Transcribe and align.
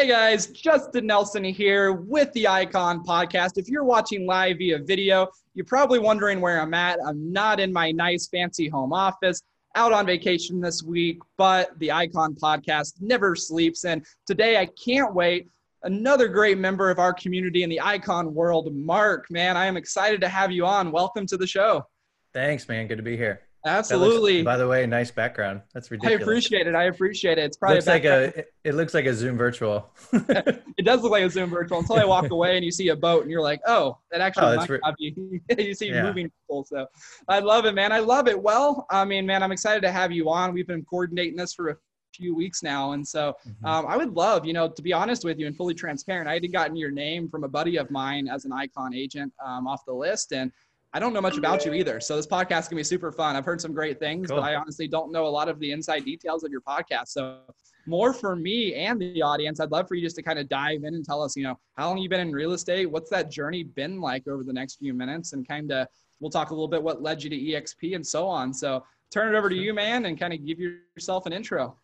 Hey 0.00 0.08
guys, 0.08 0.46
Justin 0.46 1.08
Nelson 1.08 1.44
here 1.44 1.92
with 1.92 2.32
the 2.32 2.48
Icon 2.48 3.04
Podcast. 3.04 3.58
If 3.58 3.68
you're 3.68 3.84
watching 3.84 4.26
live 4.26 4.56
via 4.56 4.78
video, 4.78 5.28
you're 5.52 5.66
probably 5.66 5.98
wondering 5.98 6.40
where 6.40 6.58
I'm 6.58 6.72
at. 6.72 6.98
I'm 7.06 7.30
not 7.30 7.60
in 7.60 7.70
my 7.70 7.92
nice, 7.92 8.26
fancy 8.26 8.66
home 8.66 8.94
office, 8.94 9.42
out 9.74 9.92
on 9.92 10.06
vacation 10.06 10.58
this 10.58 10.82
week, 10.82 11.18
but 11.36 11.78
the 11.80 11.92
Icon 11.92 12.34
Podcast 12.34 12.94
never 13.02 13.36
sleeps. 13.36 13.84
And 13.84 14.02
today 14.26 14.56
I 14.56 14.70
can't 14.82 15.14
wait. 15.14 15.50
Another 15.82 16.28
great 16.28 16.56
member 16.56 16.88
of 16.88 16.98
our 16.98 17.12
community 17.12 17.62
in 17.62 17.68
the 17.68 17.82
Icon 17.82 18.32
world, 18.32 18.74
Mark. 18.74 19.26
Man, 19.28 19.54
I 19.54 19.66
am 19.66 19.76
excited 19.76 20.22
to 20.22 20.30
have 20.30 20.50
you 20.50 20.64
on. 20.64 20.92
Welcome 20.92 21.26
to 21.26 21.36
the 21.36 21.46
show. 21.46 21.84
Thanks, 22.32 22.66
man. 22.68 22.86
Good 22.86 22.96
to 22.96 23.02
be 23.02 23.18
here. 23.18 23.42
Absolutely. 23.64 24.38
Looks, 24.38 24.44
by 24.44 24.56
the 24.56 24.66
way, 24.66 24.86
nice 24.86 25.10
background. 25.10 25.60
That's 25.74 25.90
ridiculous. 25.90 26.20
I 26.20 26.22
appreciate 26.22 26.66
it. 26.66 26.74
I 26.74 26.84
appreciate 26.84 27.38
it. 27.38 27.44
It's 27.44 27.56
probably 27.56 27.76
looks 27.76 27.86
a 27.86 27.90
like 27.90 28.04
a. 28.04 28.44
It 28.64 28.74
looks 28.74 28.94
like 28.94 29.06
a 29.06 29.14
Zoom 29.14 29.36
virtual. 29.36 29.90
it 30.12 30.84
does 30.84 31.02
look 31.02 31.12
like 31.12 31.24
a 31.24 31.30
Zoom 31.30 31.50
virtual 31.50 31.78
until 31.78 31.96
I 31.96 32.04
walk 32.04 32.30
away 32.30 32.56
and 32.56 32.64
you 32.64 32.70
see 32.70 32.88
a 32.88 32.96
boat 32.96 33.22
and 33.22 33.30
you're 33.30 33.42
like, 33.42 33.60
oh, 33.66 33.98
that 34.10 34.20
actually 34.20 34.54
oh, 34.54 34.56
might 34.56 34.68
re- 34.68 34.80
be. 34.98 35.40
you 35.58 35.74
see 35.74 35.88
yeah. 35.88 36.04
moving 36.04 36.30
people. 36.30 36.64
So 36.64 36.86
I 37.28 37.40
love 37.40 37.66
it, 37.66 37.74
man. 37.74 37.92
I 37.92 37.98
love 37.98 38.28
it. 38.28 38.40
Well, 38.40 38.86
I 38.90 39.04
mean, 39.04 39.26
man, 39.26 39.42
I'm 39.42 39.52
excited 39.52 39.82
to 39.82 39.92
have 39.92 40.10
you 40.10 40.30
on. 40.30 40.54
We've 40.54 40.66
been 40.66 40.84
coordinating 40.84 41.36
this 41.36 41.52
for 41.52 41.68
a 41.68 41.76
few 42.14 42.34
weeks 42.34 42.62
now, 42.62 42.92
and 42.92 43.06
so 43.06 43.34
mm-hmm. 43.46 43.66
um, 43.66 43.86
I 43.86 43.96
would 43.96 44.10
love, 44.10 44.44
you 44.44 44.52
know, 44.52 44.68
to 44.68 44.82
be 44.82 44.92
honest 44.92 45.24
with 45.24 45.38
you 45.38 45.46
and 45.46 45.56
fully 45.56 45.74
transparent. 45.74 46.28
I 46.28 46.34
had 46.34 46.52
gotten 46.52 46.76
your 46.76 46.90
name 46.90 47.28
from 47.28 47.44
a 47.44 47.48
buddy 47.48 47.76
of 47.76 47.90
mine 47.90 48.28
as 48.28 48.44
an 48.44 48.52
icon 48.52 48.94
agent 48.94 49.32
um, 49.44 49.66
off 49.66 49.84
the 49.84 49.92
list, 49.92 50.32
and 50.32 50.50
I 50.92 50.98
don't 50.98 51.12
know 51.12 51.20
much 51.20 51.36
about 51.36 51.64
you 51.64 51.72
either. 51.72 52.00
So 52.00 52.16
this 52.16 52.26
podcast 52.26 52.68
can 52.68 52.76
be 52.76 52.82
super 52.82 53.12
fun. 53.12 53.36
I've 53.36 53.44
heard 53.44 53.60
some 53.60 53.72
great 53.72 54.00
things, 54.00 54.28
cool. 54.28 54.38
but 54.38 54.42
I 54.42 54.56
honestly 54.56 54.88
don't 54.88 55.12
know 55.12 55.26
a 55.26 55.28
lot 55.28 55.48
of 55.48 55.60
the 55.60 55.70
inside 55.70 56.04
details 56.04 56.42
of 56.42 56.50
your 56.50 56.62
podcast. 56.62 57.08
So 57.08 57.42
more 57.86 58.12
for 58.12 58.34
me 58.34 58.74
and 58.74 59.00
the 59.00 59.22
audience, 59.22 59.60
I'd 59.60 59.70
love 59.70 59.86
for 59.86 59.94
you 59.94 60.02
just 60.02 60.16
to 60.16 60.22
kind 60.22 60.38
of 60.38 60.48
dive 60.48 60.82
in 60.82 60.94
and 60.94 61.04
tell 61.04 61.22
us, 61.22 61.36
you 61.36 61.44
know, 61.44 61.58
how 61.76 61.88
long 61.88 61.98
you've 61.98 62.10
been 62.10 62.20
in 62.20 62.32
real 62.32 62.52
estate, 62.52 62.86
what's 62.86 63.08
that 63.10 63.30
journey 63.30 63.62
been 63.62 64.00
like 64.00 64.26
over 64.26 64.42
the 64.42 64.52
next 64.52 64.76
few 64.76 64.92
minutes, 64.92 65.32
and 65.32 65.46
kind 65.46 65.70
of 65.70 65.86
we'll 66.18 66.30
talk 66.30 66.50
a 66.50 66.54
little 66.54 66.68
bit 66.68 66.82
what 66.82 67.02
led 67.02 67.22
you 67.22 67.30
to 67.30 67.36
EXP 67.36 67.94
and 67.94 68.06
so 68.06 68.26
on. 68.26 68.52
So 68.52 68.84
turn 69.10 69.32
it 69.32 69.38
over 69.38 69.48
to 69.48 69.56
you, 69.56 69.72
man, 69.72 70.06
and 70.06 70.18
kind 70.18 70.32
of 70.32 70.44
give 70.44 70.58
yourself 70.58 71.26
an 71.26 71.32
intro. 71.32 71.76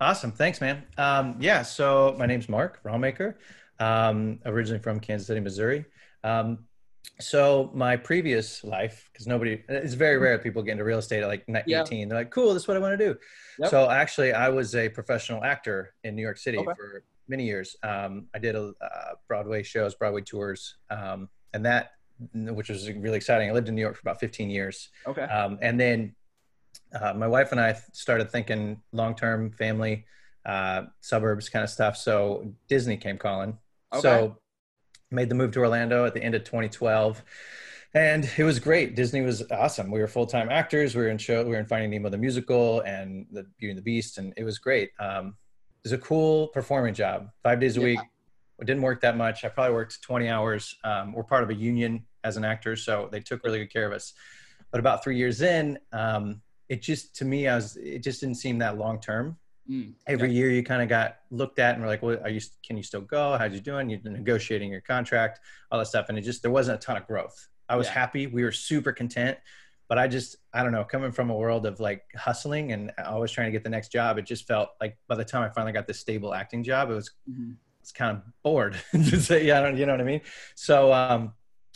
Awesome, 0.00 0.32
thanks, 0.32 0.60
man. 0.60 0.84
Um, 0.98 1.36
yeah, 1.40 1.62
so 1.62 2.14
my 2.18 2.26
name's 2.26 2.48
Mark 2.48 2.80
Raumaker, 2.84 3.34
um, 3.80 4.38
originally 4.44 4.80
from 4.80 5.00
Kansas 5.00 5.26
City, 5.26 5.40
Missouri. 5.40 5.84
Um, 6.24 6.66
so 7.20 7.70
my 7.74 7.96
previous 7.96 8.64
life 8.64 9.08
because 9.12 9.26
nobody 9.26 9.62
it's 9.68 9.94
very 9.94 10.18
rare 10.18 10.38
people 10.38 10.62
get 10.62 10.72
into 10.72 10.84
real 10.84 10.98
estate 10.98 11.22
at 11.22 11.28
like 11.28 11.44
18 11.48 11.66
yeah. 11.66 12.06
they're 12.06 12.18
like 12.18 12.30
cool 12.30 12.52
this 12.52 12.62
is 12.62 12.68
what 12.68 12.76
i 12.76 12.80
want 12.80 12.98
to 12.98 13.12
do 13.12 13.18
yep. 13.58 13.70
so 13.70 13.90
actually 13.90 14.32
i 14.32 14.48
was 14.48 14.74
a 14.74 14.88
professional 14.88 15.42
actor 15.44 15.94
in 16.04 16.16
new 16.16 16.22
york 16.22 16.38
city 16.38 16.58
okay. 16.58 16.72
for 16.76 17.04
many 17.28 17.44
years 17.44 17.76
um, 17.82 18.26
i 18.34 18.38
did 18.38 18.56
a 18.56 18.72
uh, 18.80 19.12
broadway 19.28 19.62
shows 19.62 19.94
broadway 19.94 20.20
tours 20.20 20.76
um, 20.90 21.28
and 21.52 21.64
that 21.64 21.92
which 22.34 22.68
was 22.68 22.90
really 22.90 23.16
exciting 23.16 23.48
i 23.48 23.52
lived 23.52 23.68
in 23.68 23.74
new 23.74 23.82
york 23.82 23.94
for 23.94 24.02
about 24.02 24.18
15 24.18 24.50
years 24.50 24.88
okay 25.06 25.22
um, 25.22 25.58
and 25.60 25.78
then 25.78 26.14
uh, 27.00 27.12
my 27.14 27.26
wife 27.26 27.52
and 27.52 27.60
i 27.60 27.76
started 27.92 28.30
thinking 28.30 28.80
long-term 28.92 29.50
family 29.52 30.04
uh, 30.44 30.82
suburbs 31.00 31.48
kind 31.48 31.62
of 31.62 31.70
stuff 31.70 31.96
so 31.96 32.52
disney 32.68 32.96
came 32.96 33.18
calling 33.18 33.56
okay. 33.92 34.00
so 34.00 34.36
made 35.12 35.28
the 35.28 35.34
move 35.34 35.52
to 35.52 35.60
Orlando 35.60 36.04
at 36.04 36.14
the 36.14 36.22
end 36.22 36.34
of 36.34 36.44
2012 36.44 37.22
and 37.94 38.30
it 38.38 38.44
was 38.44 38.58
great. 38.58 38.96
Disney 38.96 39.20
was 39.20 39.42
awesome. 39.50 39.90
We 39.90 40.00
were 40.00 40.06
full 40.06 40.26
time 40.26 40.48
actors. 40.48 40.94
We 40.94 41.02
were 41.02 41.08
in 41.08 41.18
show. 41.18 41.42
We 41.42 41.50
were 41.50 41.58
in 41.58 41.66
Finding 41.66 41.90
Nemo 41.90 42.08
the 42.08 42.18
musical 42.18 42.80
and 42.80 43.26
the 43.30 43.44
Beauty 43.58 43.70
and 43.70 43.78
the 43.78 43.82
Beast, 43.82 44.18
and 44.18 44.32
it 44.36 44.44
was 44.44 44.58
great. 44.58 44.90
Um, 44.98 45.36
it 45.84 45.90
was 45.90 45.92
a 45.92 45.98
cool 45.98 46.48
performing 46.48 46.94
job. 46.94 47.28
Five 47.42 47.60
days 47.60 47.76
a 47.76 47.80
yeah. 47.80 47.86
week. 47.86 48.00
It 48.60 48.66
didn't 48.66 48.82
work 48.82 49.00
that 49.00 49.16
much. 49.16 49.44
I 49.44 49.48
probably 49.48 49.74
worked 49.74 50.00
20 50.02 50.28
hours. 50.28 50.76
Um, 50.84 51.12
we're 51.12 51.24
part 51.24 51.42
of 51.42 51.50
a 51.50 51.54
union 51.54 52.06
as 52.22 52.36
an 52.36 52.44
actor, 52.44 52.76
so 52.76 53.08
they 53.10 53.20
took 53.20 53.42
really 53.44 53.58
good 53.58 53.72
care 53.72 53.86
of 53.86 53.92
us. 53.92 54.12
But 54.70 54.78
about 54.78 55.02
three 55.02 55.16
years 55.16 55.42
in, 55.42 55.78
um, 55.92 56.40
it 56.68 56.80
just 56.80 57.16
to 57.16 57.24
me, 57.24 57.48
I 57.48 57.56
was 57.56 57.76
it 57.76 58.02
just 58.02 58.20
didn't 58.20 58.36
seem 58.36 58.58
that 58.58 58.78
long 58.78 59.00
term. 59.00 59.36
Mm, 59.70 59.94
Every 60.06 60.28
yeah. 60.28 60.34
year 60.34 60.50
you 60.50 60.62
kind 60.62 60.82
of 60.82 60.88
got 60.88 61.18
looked 61.30 61.58
at 61.58 61.74
and 61.74 61.82
we're 61.82 61.88
like, 61.88 62.02
well, 62.02 62.18
are 62.22 62.28
you, 62.28 62.40
can 62.66 62.76
you 62.76 62.82
still 62.82 63.00
go? 63.00 63.36
How's 63.38 63.52
you 63.52 63.60
doing? 63.60 63.88
You're 63.88 64.00
negotiating 64.04 64.70
your 64.70 64.80
contract, 64.80 65.40
all 65.70 65.78
that 65.78 65.86
stuff. 65.86 66.06
And 66.08 66.18
it 66.18 66.22
just, 66.22 66.42
there 66.42 66.50
wasn't 66.50 66.82
a 66.82 66.84
ton 66.84 66.96
of 66.96 67.06
growth. 67.06 67.48
I 67.68 67.76
was 67.76 67.86
yeah. 67.86 67.94
happy. 67.94 68.26
We 68.26 68.42
were 68.44 68.52
super 68.52 68.92
content, 68.92 69.38
but 69.88 69.98
I 69.98 70.08
just, 70.08 70.36
I 70.52 70.62
don't 70.62 70.72
know, 70.72 70.84
coming 70.84 71.12
from 71.12 71.30
a 71.30 71.34
world 71.34 71.64
of 71.66 71.80
like 71.80 72.02
hustling 72.16 72.72
and 72.72 72.92
always 73.04 73.30
trying 73.30 73.46
to 73.46 73.52
get 73.52 73.62
the 73.62 73.70
next 73.70 73.92
job, 73.92 74.18
it 74.18 74.26
just 74.26 74.46
felt 74.46 74.70
like 74.80 74.96
by 75.06 75.14
the 75.14 75.24
time 75.24 75.42
I 75.42 75.48
finally 75.50 75.72
got 75.72 75.86
this 75.86 76.00
stable 76.00 76.34
acting 76.34 76.64
job, 76.64 76.90
it 76.90 76.94
was, 76.94 77.10
mm-hmm. 77.30 77.52
it's 77.80 77.92
kind 77.92 78.16
of 78.16 78.22
bored 78.42 78.76
to 78.92 79.20
say, 79.20 79.46
yeah, 79.46 79.60
I 79.60 79.62
don't, 79.62 79.76
you 79.76 79.86
know 79.86 79.92
what 79.92 80.00
I 80.00 80.04
mean? 80.04 80.22
So, 80.54 80.92
um, 80.92 81.32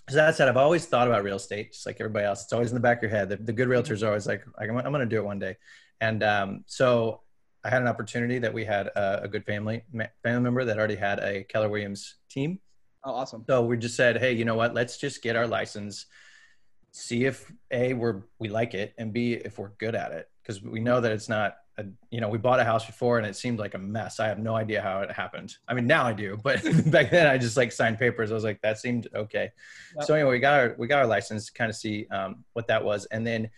so 0.09 0.17
that 0.17 0.37
said, 0.37 0.49
I've 0.49 0.57
always 0.57 0.87
thought 0.87 1.09
about 1.09 1.25
real 1.25 1.37
estate, 1.37 1.73
just 1.73 1.85
like 1.85 1.97
everybody 2.01 2.27
else. 2.27 2.45
It's 2.45 2.53
always 2.53 2.71
in 2.71 2.75
the 2.75 2.81
back 2.81 2.99
of 2.99 3.03
your 3.05 3.11
head. 3.11 3.29
The, 3.29 3.37
the 3.37 3.53
good 3.53 3.69
mm-hmm. 3.69 3.93
realtors 3.93 4.03
are 4.03 4.09
always 4.09 4.27
like, 4.27 4.45
I'm, 4.59 4.77
I'm 4.77 4.93
going 4.93 5.01
to 5.01 5.07
do 5.07 5.19
it 5.19 5.25
one 5.25 5.39
day. 5.39 5.57
And 6.01 6.23
um, 6.23 6.65
so 6.67 7.23
I 7.67 7.71
had 7.71 7.83
an 7.83 7.89
opportunity 7.89 8.39
that 8.39 8.55
we 8.55 8.65
had 8.65 8.87
a, 8.89 9.25
a, 9.25 9.29
good 9.29 9.45
family 9.45 9.83
family 10.23 10.41
member 10.41 10.65
that 10.65 10.79
already 10.79 10.95
had 10.95 11.19
a 11.19 11.43
Keller 11.45 11.69
Williams 11.69 12.15
team. 12.31 12.61
Oh, 13.05 13.13
awesome! 13.13 13.45
So 13.49 13.65
we 13.65 13.77
just 13.77 13.97
said, 13.97 14.19
hey, 14.19 14.33
you 14.33 14.45
know 14.45 14.55
what? 14.55 14.73
Let's 14.73 14.99
just 14.99 15.21
get 15.21 15.35
our 15.35 15.49
license, 15.49 16.07
see 16.93 17.25
if 17.25 17.53
a 17.73 17.93
we're 17.93 18.23
we 18.39 18.49
like 18.49 18.75
it, 18.75 18.95
and 18.99 19.13
b 19.13 19.33
if 19.33 19.59
we're 19.59 19.73
good 19.79 19.97
at 19.97 20.13
it, 20.13 20.31
because 20.43 20.63
we 20.63 20.79
know 20.79 21.01
that 21.01 21.11
it's 21.11 21.29
not. 21.29 21.57
A, 21.79 21.85
you 22.09 22.23
know, 22.23 22.31
we 22.31 22.39
bought 22.39 22.59
a 22.59 22.65
house 22.65 22.87
before 22.87 23.19
and 23.19 23.27
it 23.27 23.37
seemed 23.37 23.59
like 23.59 23.75
a 23.75 23.79
mess. 23.79 24.19
I 24.19 24.29
have 24.29 24.39
no 24.39 24.57
idea 24.57 24.81
how 24.81 25.01
it 25.01 25.13
happened. 25.13 25.55
I 25.69 25.75
mean, 25.75 25.87
now 25.87 26.07
I 26.07 26.15
do, 26.15 26.39
but 26.43 26.63
back 26.91 27.11
then 27.11 27.27
I 27.27 27.37
just 27.37 27.55
like 27.55 27.71
signed 27.71 27.99
papers. 27.99 28.31
I 28.31 28.35
was 28.35 28.45
like, 28.45 28.63
that 28.63 28.79
seemed 28.79 29.09
okay. 29.15 29.51
Yep. 29.97 30.07
So 30.07 30.15
anyway, 30.15 30.31
we 30.31 30.39
got 30.39 30.59
our 30.59 30.75
we 30.79 30.87
got 30.87 31.01
our 31.01 31.07
license 31.07 31.47
to 31.47 31.53
kind 31.53 31.69
of 31.69 31.77
see 31.77 32.07
um, 32.11 32.45
what 32.55 32.69
that 32.69 32.83
was, 32.83 33.05
and 33.07 33.27
then 33.27 33.51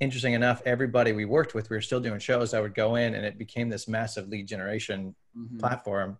interesting 0.00 0.32
enough, 0.32 0.62
everybody 0.64 1.12
we 1.12 1.26
worked 1.26 1.54
with, 1.54 1.68
we 1.68 1.76
were 1.76 1.82
still 1.82 2.00
doing 2.00 2.18
shows. 2.18 2.54
I 2.54 2.60
would 2.60 2.74
go 2.74 2.96
in 2.96 3.14
and 3.14 3.24
it 3.24 3.38
became 3.38 3.68
this 3.68 3.86
massive 3.86 4.28
lead 4.28 4.48
generation 4.48 5.14
mm-hmm. 5.36 5.58
platform 5.58 6.18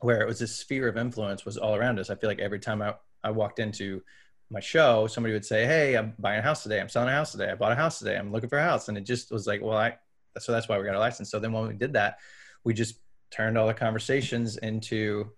where 0.00 0.20
it 0.20 0.26
was 0.26 0.40
this 0.40 0.54
sphere 0.54 0.88
of 0.88 0.96
influence 0.96 1.44
was 1.44 1.56
all 1.56 1.76
around 1.76 1.98
us. 2.00 2.10
I 2.10 2.16
feel 2.16 2.28
like 2.28 2.40
every 2.40 2.58
time 2.58 2.82
I, 2.82 2.94
I 3.22 3.30
walked 3.30 3.60
into 3.60 4.02
my 4.50 4.60
show, 4.60 5.06
somebody 5.06 5.32
would 5.32 5.44
say, 5.44 5.64
Hey, 5.64 5.96
I'm 5.96 6.14
buying 6.18 6.40
a 6.40 6.42
house 6.42 6.64
today. 6.64 6.80
I'm 6.80 6.88
selling 6.88 7.08
a 7.08 7.12
house 7.12 7.32
today. 7.32 7.50
I 7.50 7.54
bought 7.54 7.72
a 7.72 7.76
house 7.76 8.00
today. 8.00 8.16
I'm 8.16 8.32
looking 8.32 8.48
for 8.48 8.58
a 8.58 8.64
house. 8.64 8.88
And 8.88 8.98
it 8.98 9.04
just 9.04 9.30
was 9.30 9.46
like, 9.46 9.62
well, 9.62 9.78
I, 9.78 9.96
so 10.38 10.50
that's 10.50 10.68
why 10.68 10.76
we 10.78 10.84
got 10.84 10.96
a 10.96 10.98
license. 10.98 11.30
So 11.30 11.38
then 11.38 11.52
when 11.52 11.68
we 11.68 11.74
did 11.74 11.92
that, 11.92 12.18
we 12.64 12.74
just 12.74 12.96
turned 13.30 13.56
all 13.56 13.68
the 13.68 13.74
conversations 13.74 14.56
into, 14.56 15.30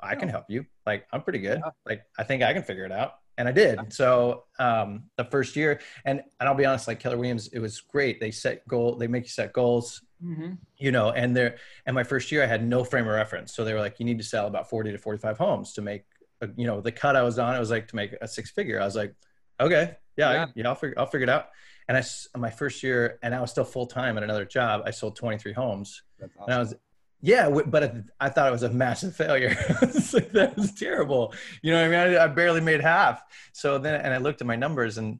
I 0.00 0.14
can 0.14 0.28
help 0.28 0.44
you. 0.48 0.64
Like, 0.86 1.06
I'm 1.12 1.22
pretty 1.22 1.40
good. 1.40 1.60
Like, 1.84 2.02
I 2.16 2.22
think 2.22 2.42
I 2.44 2.52
can 2.52 2.62
figure 2.62 2.84
it 2.84 2.92
out 2.92 3.14
and 3.38 3.48
I 3.48 3.52
did. 3.52 3.92
So 3.92 4.44
um, 4.58 5.04
the 5.16 5.24
first 5.24 5.56
year, 5.56 5.80
and 6.04 6.22
and 6.38 6.48
I'll 6.48 6.54
be 6.54 6.66
honest, 6.66 6.88
like 6.88 7.00
Keller 7.00 7.16
Williams, 7.16 7.48
it 7.48 7.60
was 7.60 7.80
great. 7.80 8.20
They 8.20 8.30
set 8.30 8.68
goal, 8.68 8.96
they 8.96 9.06
make 9.06 9.24
you 9.24 9.30
set 9.30 9.54
goals, 9.54 10.02
mm-hmm. 10.22 10.54
you 10.76 10.92
know. 10.92 11.12
And 11.12 11.34
there, 11.34 11.56
and 11.86 11.94
my 11.94 12.04
first 12.04 12.30
year, 12.30 12.42
I 12.42 12.46
had 12.46 12.62
no 12.62 12.84
frame 12.84 13.06
of 13.06 13.14
reference. 13.14 13.54
So 13.54 13.64
they 13.64 13.72
were 13.72 13.80
like, 13.80 13.98
you 13.98 14.04
need 14.04 14.18
to 14.18 14.24
sell 14.24 14.46
about 14.46 14.68
forty 14.68 14.92
to 14.92 14.98
forty-five 14.98 15.38
homes 15.38 15.72
to 15.74 15.80
make, 15.80 16.04
a, 16.42 16.48
you 16.56 16.66
know, 16.66 16.82
the 16.82 16.92
cut 16.92 17.16
I 17.16 17.22
was 17.22 17.38
on. 17.38 17.54
It 17.54 17.60
was 17.60 17.70
like 17.70 17.88
to 17.88 17.96
make 17.96 18.14
a 18.20 18.28
six 18.28 18.50
figure. 18.50 18.80
I 18.80 18.84
was 18.84 18.96
like, 18.96 19.14
okay, 19.58 19.96
yeah, 20.16 20.32
yeah, 20.32 20.44
I, 20.44 20.52
yeah 20.54 20.68
I'll 20.68 20.74
figure, 20.74 20.98
I'll 20.98 21.06
figure 21.06 21.24
it 21.24 21.30
out. 21.30 21.46
And 21.88 21.96
I, 21.96 22.04
my 22.36 22.50
first 22.50 22.82
year, 22.82 23.18
and 23.22 23.34
I 23.34 23.40
was 23.40 23.50
still 23.50 23.64
full 23.64 23.86
time 23.86 24.18
at 24.18 24.22
another 24.22 24.44
job. 24.44 24.82
I 24.84 24.90
sold 24.90 25.16
twenty-three 25.16 25.54
homes, 25.54 26.02
awesome. 26.20 26.42
and 26.44 26.54
I 26.54 26.58
was 26.58 26.74
yeah, 27.20 27.48
but 27.66 27.96
I 28.20 28.28
thought 28.28 28.48
it 28.48 28.52
was 28.52 28.62
a 28.62 28.70
massive 28.70 29.16
failure. 29.16 29.56
like, 30.12 30.30
that 30.32 30.54
was 30.56 30.72
terrible. 30.72 31.34
You 31.62 31.72
know, 31.72 31.84
I 31.84 31.88
mean, 31.88 32.16
I, 32.16 32.24
I, 32.24 32.26
barely 32.28 32.60
made 32.60 32.80
half. 32.80 33.22
So 33.52 33.78
then, 33.78 34.00
and 34.00 34.14
I 34.14 34.18
looked 34.18 34.40
at 34.40 34.46
my 34.46 34.54
numbers 34.54 34.98
and 34.98 35.18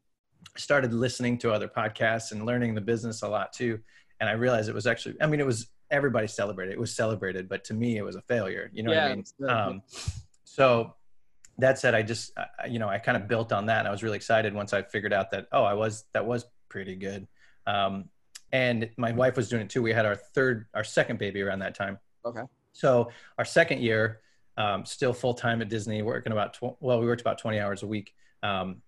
started 0.56 0.92
listening 0.92 1.38
to 1.38 1.52
other 1.52 1.66
podcasts 1.66 2.30
and 2.30 2.46
learning 2.46 2.74
the 2.74 2.80
business 2.80 3.22
a 3.22 3.28
lot 3.28 3.52
too. 3.52 3.80
And 4.20 4.28
I 4.28 4.32
realized 4.32 4.68
it 4.68 4.74
was 4.74 4.86
actually, 4.86 5.16
I 5.20 5.26
mean, 5.26 5.40
it 5.40 5.46
was 5.46 5.68
everybody 5.90 6.28
celebrated. 6.28 6.72
It 6.72 6.80
was 6.80 6.94
celebrated, 6.94 7.48
but 7.48 7.64
to 7.64 7.74
me, 7.74 7.96
it 7.96 8.02
was 8.02 8.14
a 8.14 8.22
failure. 8.22 8.70
You 8.72 8.84
know 8.84 8.92
yeah, 8.92 9.08
what 9.08 9.12
I 9.12 9.14
mean? 9.14 9.50
Um, 9.50 9.82
so 10.44 10.94
that 11.58 11.80
said, 11.80 11.94
I 11.94 12.02
just, 12.02 12.32
you 12.68 12.78
know, 12.78 12.88
I 12.88 12.98
kind 12.98 13.16
of 13.16 13.26
built 13.26 13.52
on 13.52 13.66
that. 13.66 13.80
And 13.80 13.88
I 13.88 13.90
was 13.90 14.04
really 14.04 14.16
excited 14.16 14.54
once 14.54 14.72
I 14.72 14.82
figured 14.82 15.12
out 15.12 15.32
that, 15.32 15.46
oh, 15.50 15.64
I 15.64 15.74
was, 15.74 16.04
that 16.14 16.26
was 16.26 16.44
pretty 16.68 16.94
good. 16.94 17.26
Um, 17.66 18.08
and 18.52 18.90
my 18.96 19.12
wife 19.12 19.36
was 19.36 19.48
doing 19.48 19.62
it 19.62 19.70
too. 19.70 19.82
We 19.82 19.92
had 19.92 20.06
our 20.06 20.16
third, 20.16 20.66
our 20.74 20.84
second 20.84 21.18
baby 21.18 21.42
around 21.42 21.60
that 21.60 21.74
time. 21.74 21.98
Okay. 22.24 22.42
So 22.72 23.10
our 23.38 23.44
second 23.44 23.80
year, 23.80 24.20
um, 24.56 24.84
still 24.84 25.12
full 25.12 25.34
time 25.34 25.62
at 25.62 25.68
Disney, 25.68 26.02
working 26.02 26.32
about 26.32 26.54
tw- 26.54 26.80
well, 26.80 27.00
we 27.00 27.06
worked 27.06 27.20
about 27.20 27.38
twenty 27.38 27.60
hours 27.60 27.82
a 27.82 27.86
week. 27.86 28.14
Um, 28.42 28.82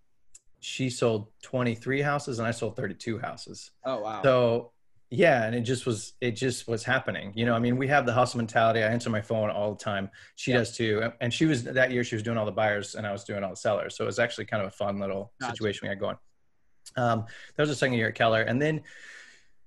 she 0.60 0.90
sold 0.90 1.28
twenty 1.42 1.74
three 1.74 2.02
houses, 2.02 2.38
and 2.38 2.46
I 2.46 2.50
sold 2.50 2.76
thirty 2.76 2.94
two 2.94 3.18
houses. 3.18 3.70
Oh 3.84 4.00
wow! 4.00 4.22
So 4.22 4.72
yeah, 5.10 5.44
and 5.44 5.56
it 5.56 5.62
just 5.62 5.86
was 5.86 6.12
it 6.20 6.32
just 6.32 6.68
was 6.68 6.84
happening. 6.84 7.32
You 7.34 7.44
know, 7.44 7.54
I 7.54 7.58
mean, 7.58 7.76
we 7.76 7.88
have 7.88 8.06
the 8.06 8.12
hustle 8.12 8.38
mentality. 8.38 8.80
I 8.80 8.88
answer 8.88 9.10
my 9.10 9.20
phone 9.20 9.50
all 9.50 9.74
the 9.74 9.82
time. 9.82 10.08
She 10.36 10.52
yep. 10.52 10.60
does 10.60 10.76
too. 10.76 11.10
And 11.20 11.34
she 11.34 11.46
was 11.46 11.64
that 11.64 11.90
year 11.90 12.04
she 12.04 12.14
was 12.14 12.22
doing 12.22 12.38
all 12.38 12.46
the 12.46 12.52
buyers, 12.52 12.94
and 12.94 13.06
I 13.06 13.12
was 13.12 13.24
doing 13.24 13.42
all 13.42 13.50
the 13.50 13.56
sellers. 13.56 13.96
So 13.96 14.04
it 14.04 14.06
was 14.06 14.20
actually 14.20 14.44
kind 14.44 14.62
of 14.62 14.68
a 14.68 14.72
fun 14.72 14.98
little 14.98 15.32
gotcha. 15.40 15.52
situation 15.52 15.80
we 15.82 15.88
had 15.88 15.98
going. 15.98 16.16
Um, 16.96 17.24
that 17.56 17.62
was 17.62 17.70
the 17.70 17.76
second 17.76 17.94
year 17.94 18.08
at 18.08 18.14
Keller, 18.14 18.42
and 18.42 18.62
then 18.62 18.82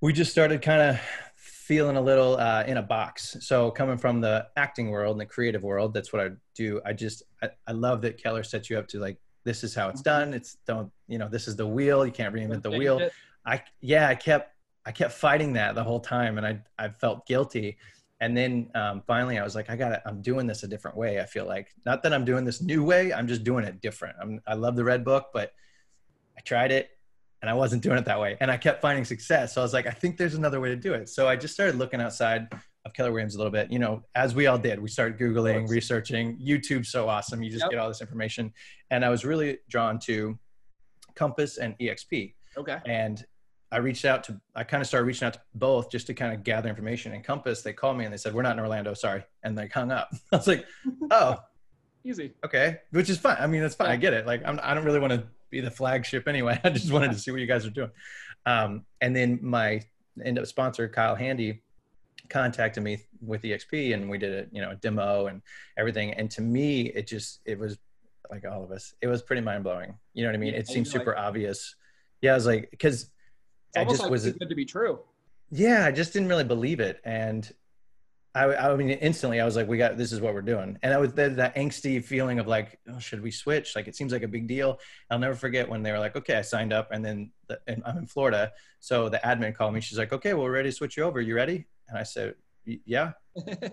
we 0.03 0.11
just 0.11 0.31
started 0.31 0.61
kind 0.61 0.81
of 0.81 0.99
feeling 1.37 1.95
a 1.95 2.01
little 2.01 2.35
uh, 2.35 2.65
in 2.67 2.75
a 2.75 2.81
box. 2.81 3.37
So 3.39 3.71
coming 3.71 3.97
from 3.97 4.19
the 4.19 4.45
acting 4.57 4.89
world 4.89 5.13
and 5.13 5.21
the 5.21 5.25
creative 5.25 5.63
world, 5.63 5.93
that's 5.93 6.11
what 6.11 6.21
I 6.21 6.31
do. 6.55 6.81
I 6.85 6.91
just 6.91 7.23
I, 7.41 7.51
I 7.67 7.71
love 7.71 8.01
that 8.01 8.21
Keller 8.21 8.43
sets 8.43 8.69
you 8.69 8.77
up 8.77 8.89
to 8.89 8.99
like 8.99 9.17
this 9.45 9.63
is 9.63 9.73
how 9.73 9.87
it's 9.87 10.01
mm-hmm. 10.01 10.31
done. 10.31 10.33
It's 10.33 10.57
don't 10.67 10.91
you 11.07 11.17
know 11.17 11.29
this 11.29 11.47
is 11.47 11.55
the 11.55 11.65
wheel. 11.65 12.05
You 12.05 12.11
can't 12.11 12.35
reinvent 12.35 12.63
the 12.63 12.71
wheel. 12.71 13.09
I 13.45 13.63
yeah 13.79 14.09
I 14.09 14.15
kept 14.15 14.53
I 14.85 14.91
kept 14.91 15.13
fighting 15.13 15.53
that 15.53 15.73
the 15.73 15.83
whole 15.85 16.01
time, 16.01 16.37
and 16.37 16.45
I 16.45 16.59
I 16.77 16.89
felt 16.89 17.25
guilty. 17.25 17.77
And 18.19 18.35
then 18.35 18.71
um, 18.75 19.03
finally, 19.07 19.39
I 19.39 19.43
was 19.43 19.55
like, 19.55 19.69
I 19.69 19.77
got 19.77 19.93
it. 19.93 20.01
I'm 20.05 20.21
doing 20.21 20.47
this 20.47 20.63
a 20.63 20.67
different 20.67 20.97
way. 20.97 21.21
I 21.21 21.25
feel 21.25 21.45
like 21.45 21.69
not 21.85 22.03
that 22.03 22.13
I'm 22.13 22.25
doing 22.25 22.43
this 22.43 22.61
new 22.61 22.83
way. 22.83 23.13
I'm 23.13 23.27
just 23.27 23.45
doing 23.45 23.63
it 23.63 23.79
different. 23.79 24.17
I'm, 24.21 24.41
I 24.47 24.55
love 24.55 24.75
the 24.75 24.83
red 24.83 25.05
book, 25.05 25.27
but 25.33 25.53
I 26.37 26.41
tried 26.41 26.73
it 26.73 26.89
and 27.43 27.49
I 27.49 27.53
wasn't 27.55 27.83
doing 27.83 27.97
it 27.97 28.05
that 28.05 28.21
way. 28.21 28.37
And 28.39 28.49
I 28.49 28.55
kept 28.55 28.81
finding 28.81 29.03
success. 29.03 29.53
So 29.53 29.59
I 29.59 29.65
was 29.65 29.73
like, 29.73 29.85
I 29.85 29.91
think 29.91 30.15
there's 30.15 30.33
another 30.33 30.61
way 30.61 30.69
to 30.69 30.77
do 30.77 30.93
it. 30.93 31.09
So 31.09 31.27
I 31.27 31.35
just 31.35 31.53
started 31.53 31.75
looking 31.75 31.99
outside 31.99 32.47
of 32.85 32.93
Keller 32.93 33.11
Williams 33.11 33.35
a 33.35 33.37
little 33.37 33.51
bit, 33.51 33.69
you 33.69 33.79
know, 33.79 34.01
as 34.15 34.33
we 34.33 34.47
all 34.47 34.57
did. 34.57 34.79
We 34.79 34.87
started 34.87 35.19
Googling, 35.19 35.67
researching. 35.67 36.37
YouTube's 36.37 36.87
so 36.87 37.09
awesome. 37.09 37.43
You 37.43 37.51
just 37.51 37.65
yep. 37.65 37.71
get 37.71 37.79
all 37.79 37.89
this 37.89 37.99
information. 37.99 38.53
And 38.91 39.03
I 39.03 39.09
was 39.09 39.25
really 39.25 39.57
drawn 39.69 39.99
to 40.05 40.39
Compass 41.15 41.57
and 41.57 41.77
EXP. 41.79 42.33
Okay. 42.55 42.77
And 42.85 43.25
I 43.73 43.77
reached 43.79 44.05
out 44.05 44.23
to, 44.25 44.39
I 44.55 44.63
kind 44.63 44.79
of 44.79 44.87
started 44.87 45.05
reaching 45.05 45.25
out 45.25 45.33
to 45.33 45.41
both 45.53 45.91
just 45.91 46.07
to 46.07 46.13
kind 46.13 46.33
of 46.33 46.45
gather 46.45 46.69
information. 46.69 47.11
And 47.11 47.25
Compass, 47.25 47.61
they 47.61 47.73
called 47.73 47.97
me 47.97 48.05
and 48.05 48.13
they 48.13 48.17
said, 48.17 48.33
We're 48.33 48.43
not 48.43 48.53
in 48.53 48.59
Orlando, 48.61 48.93
sorry. 48.93 49.25
And 49.43 49.57
they 49.57 49.67
hung 49.67 49.91
up. 49.91 50.11
I 50.31 50.37
was 50.37 50.47
like, 50.47 50.65
Oh, 51.11 51.39
easy. 52.05 52.35
Okay. 52.45 52.79
Which 52.91 53.09
is 53.09 53.17
fine. 53.17 53.35
I 53.37 53.47
mean, 53.47 53.59
that's 53.59 53.75
fine. 53.75 53.89
I 53.89 53.97
get 53.97 54.13
it. 54.13 54.25
Like, 54.25 54.43
I'm, 54.45 54.61
I 54.63 54.73
don't 54.73 54.85
really 54.85 55.01
want 55.01 55.11
to 55.11 55.23
be 55.53 55.61
the 55.61 55.71
flagship 55.71 56.27
anyway. 56.27 56.59
I 56.63 56.69
just 56.69 56.91
wanted 56.91 57.11
to 57.11 57.19
see 57.19 57.31
what 57.31 57.39
you 57.39 57.47
guys 57.47 57.65
are 57.65 57.69
doing. 57.69 57.91
Um, 58.45 58.85
and 58.99 59.15
then 59.15 59.39
my 59.41 59.81
end 60.23 60.37
up 60.37 60.47
sponsor, 60.47 60.89
Kyle 60.89 61.15
Handy, 61.15 61.61
contacted 62.29 62.83
me 62.83 62.99
with 63.21 63.43
EXP 63.43 63.93
and 63.93 64.09
we 64.09 64.17
did 64.17 64.33
a, 64.33 64.55
you 64.55 64.61
know, 64.61 64.71
a 64.71 64.75
demo 64.75 65.27
and 65.27 65.41
everything. 65.77 66.13
And 66.13 66.29
to 66.31 66.41
me, 66.41 66.87
it 66.87 67.07
just, 67.07 67.41
it 67.45 67.57
was 67.57 67.77
like 68.29 68.45
all 68.45 68.63
of 68.63 68.71
us, 68.71 68.93
it 69.01 69.07
was 69.07 69.21
pretty 69.21 69.41
mind 69.41 69.63
blowing. 69.63 69.97
You 70.13 70.23
know 70.23 70.29
what 70.29 70.35
I 70.35 70.39
mean? 70.39 70.53
Yeah, 70.53 70.59
it 70.59 70.67
seemed 70.67 70.87
super 70.87 71.11
like, 71.11 71.19
obvious. 71.19 71.75
Yeah. 72.21 72.31
I 72.31 72.35
was 72.35 72.45
like, 72.45 72.75
cause 72.81 73.11
I 73.75 73.85
just 73.85 74.01
like 74.01 74.11
was 74.11 74.25
good 74.25 74.49
to 74.49 74.55
be 74.55 74.65
true. 74.65 74.99
Yeah. 75.51 75.85
I 75.85 75.91
just 75.91 76.13
didn't 76.13 76.29
really 76.29 76.43
believe 76.43 76.79
it. 76.79 76.99
And 77.05 77.49
I, 78.35 78.55
I 78.55 78.75
mean, 78.75 78.89
instantly 78.89 79.39
I 79.39 79.45
was 79.45 79.55
like, 79.55 79.67
we 79.67 79.77
got, 79.77 79.95
this 79.95 80.11
is 80.11 80.19
what 80.19 80.33
we're 80.33 80.41
doing. 80.41 80.79
And 80.81 80.91
I 80.91 80.97
was 80.97 81.13
that, 81.13 81.35
that 81.35 81.55
angsty 81.55 82.03
feeling 82.03 82.39
of 82.39 82.47
like, 82.47 82.79
oh, 82.91 82.97
should 82.97 83.21
we 83.21 83.29
switch? 83.29 83.75
Like, 83.75 83.87
it 83.87 83.95
seems 83.95 84.11
like 84.11 84.23
a 84.23 84.27
big 84.27 84.47
deal. 84.47 84.79
I'll 85.11 85.19
never 85.19 85.35
forget 85.35 85.69
when 85.69 85.83
they 85.83 85.91
were 85.91 85.99
like, 85.99 86.15
okay, 86.15 86.35
I 86.35 86.41
signed 86.41 86.73
up 86.73 86.89
and 86.91 87.05
then 87.05 87.31
the, 87.47 87.59
and 87.67 87.83
I'm 87.85 87.97
in 87.97 88.07
Florida. 88.07 88.51
So 88.79 89.07
the 89.07 89.19
admin 89.19 89.55
called 89.55 89.75
me. 89.75 89.81
She's 89.81 89.99
like, 89.99 90.13
okay, 90.13 90.33
well, 90.33 90.45
we're 90.45 90.51
ready 90.51 90.69
to 90.69 90.75
switch 90.75 90.97
you 90.97 91.03
over. 91.03 91.21
You 91.21 91.35
ready? 91.35 91.67
And 91.89 91.97
I 91.97 92.03
said, 92.03 92.33
yeah. 92.65 93.11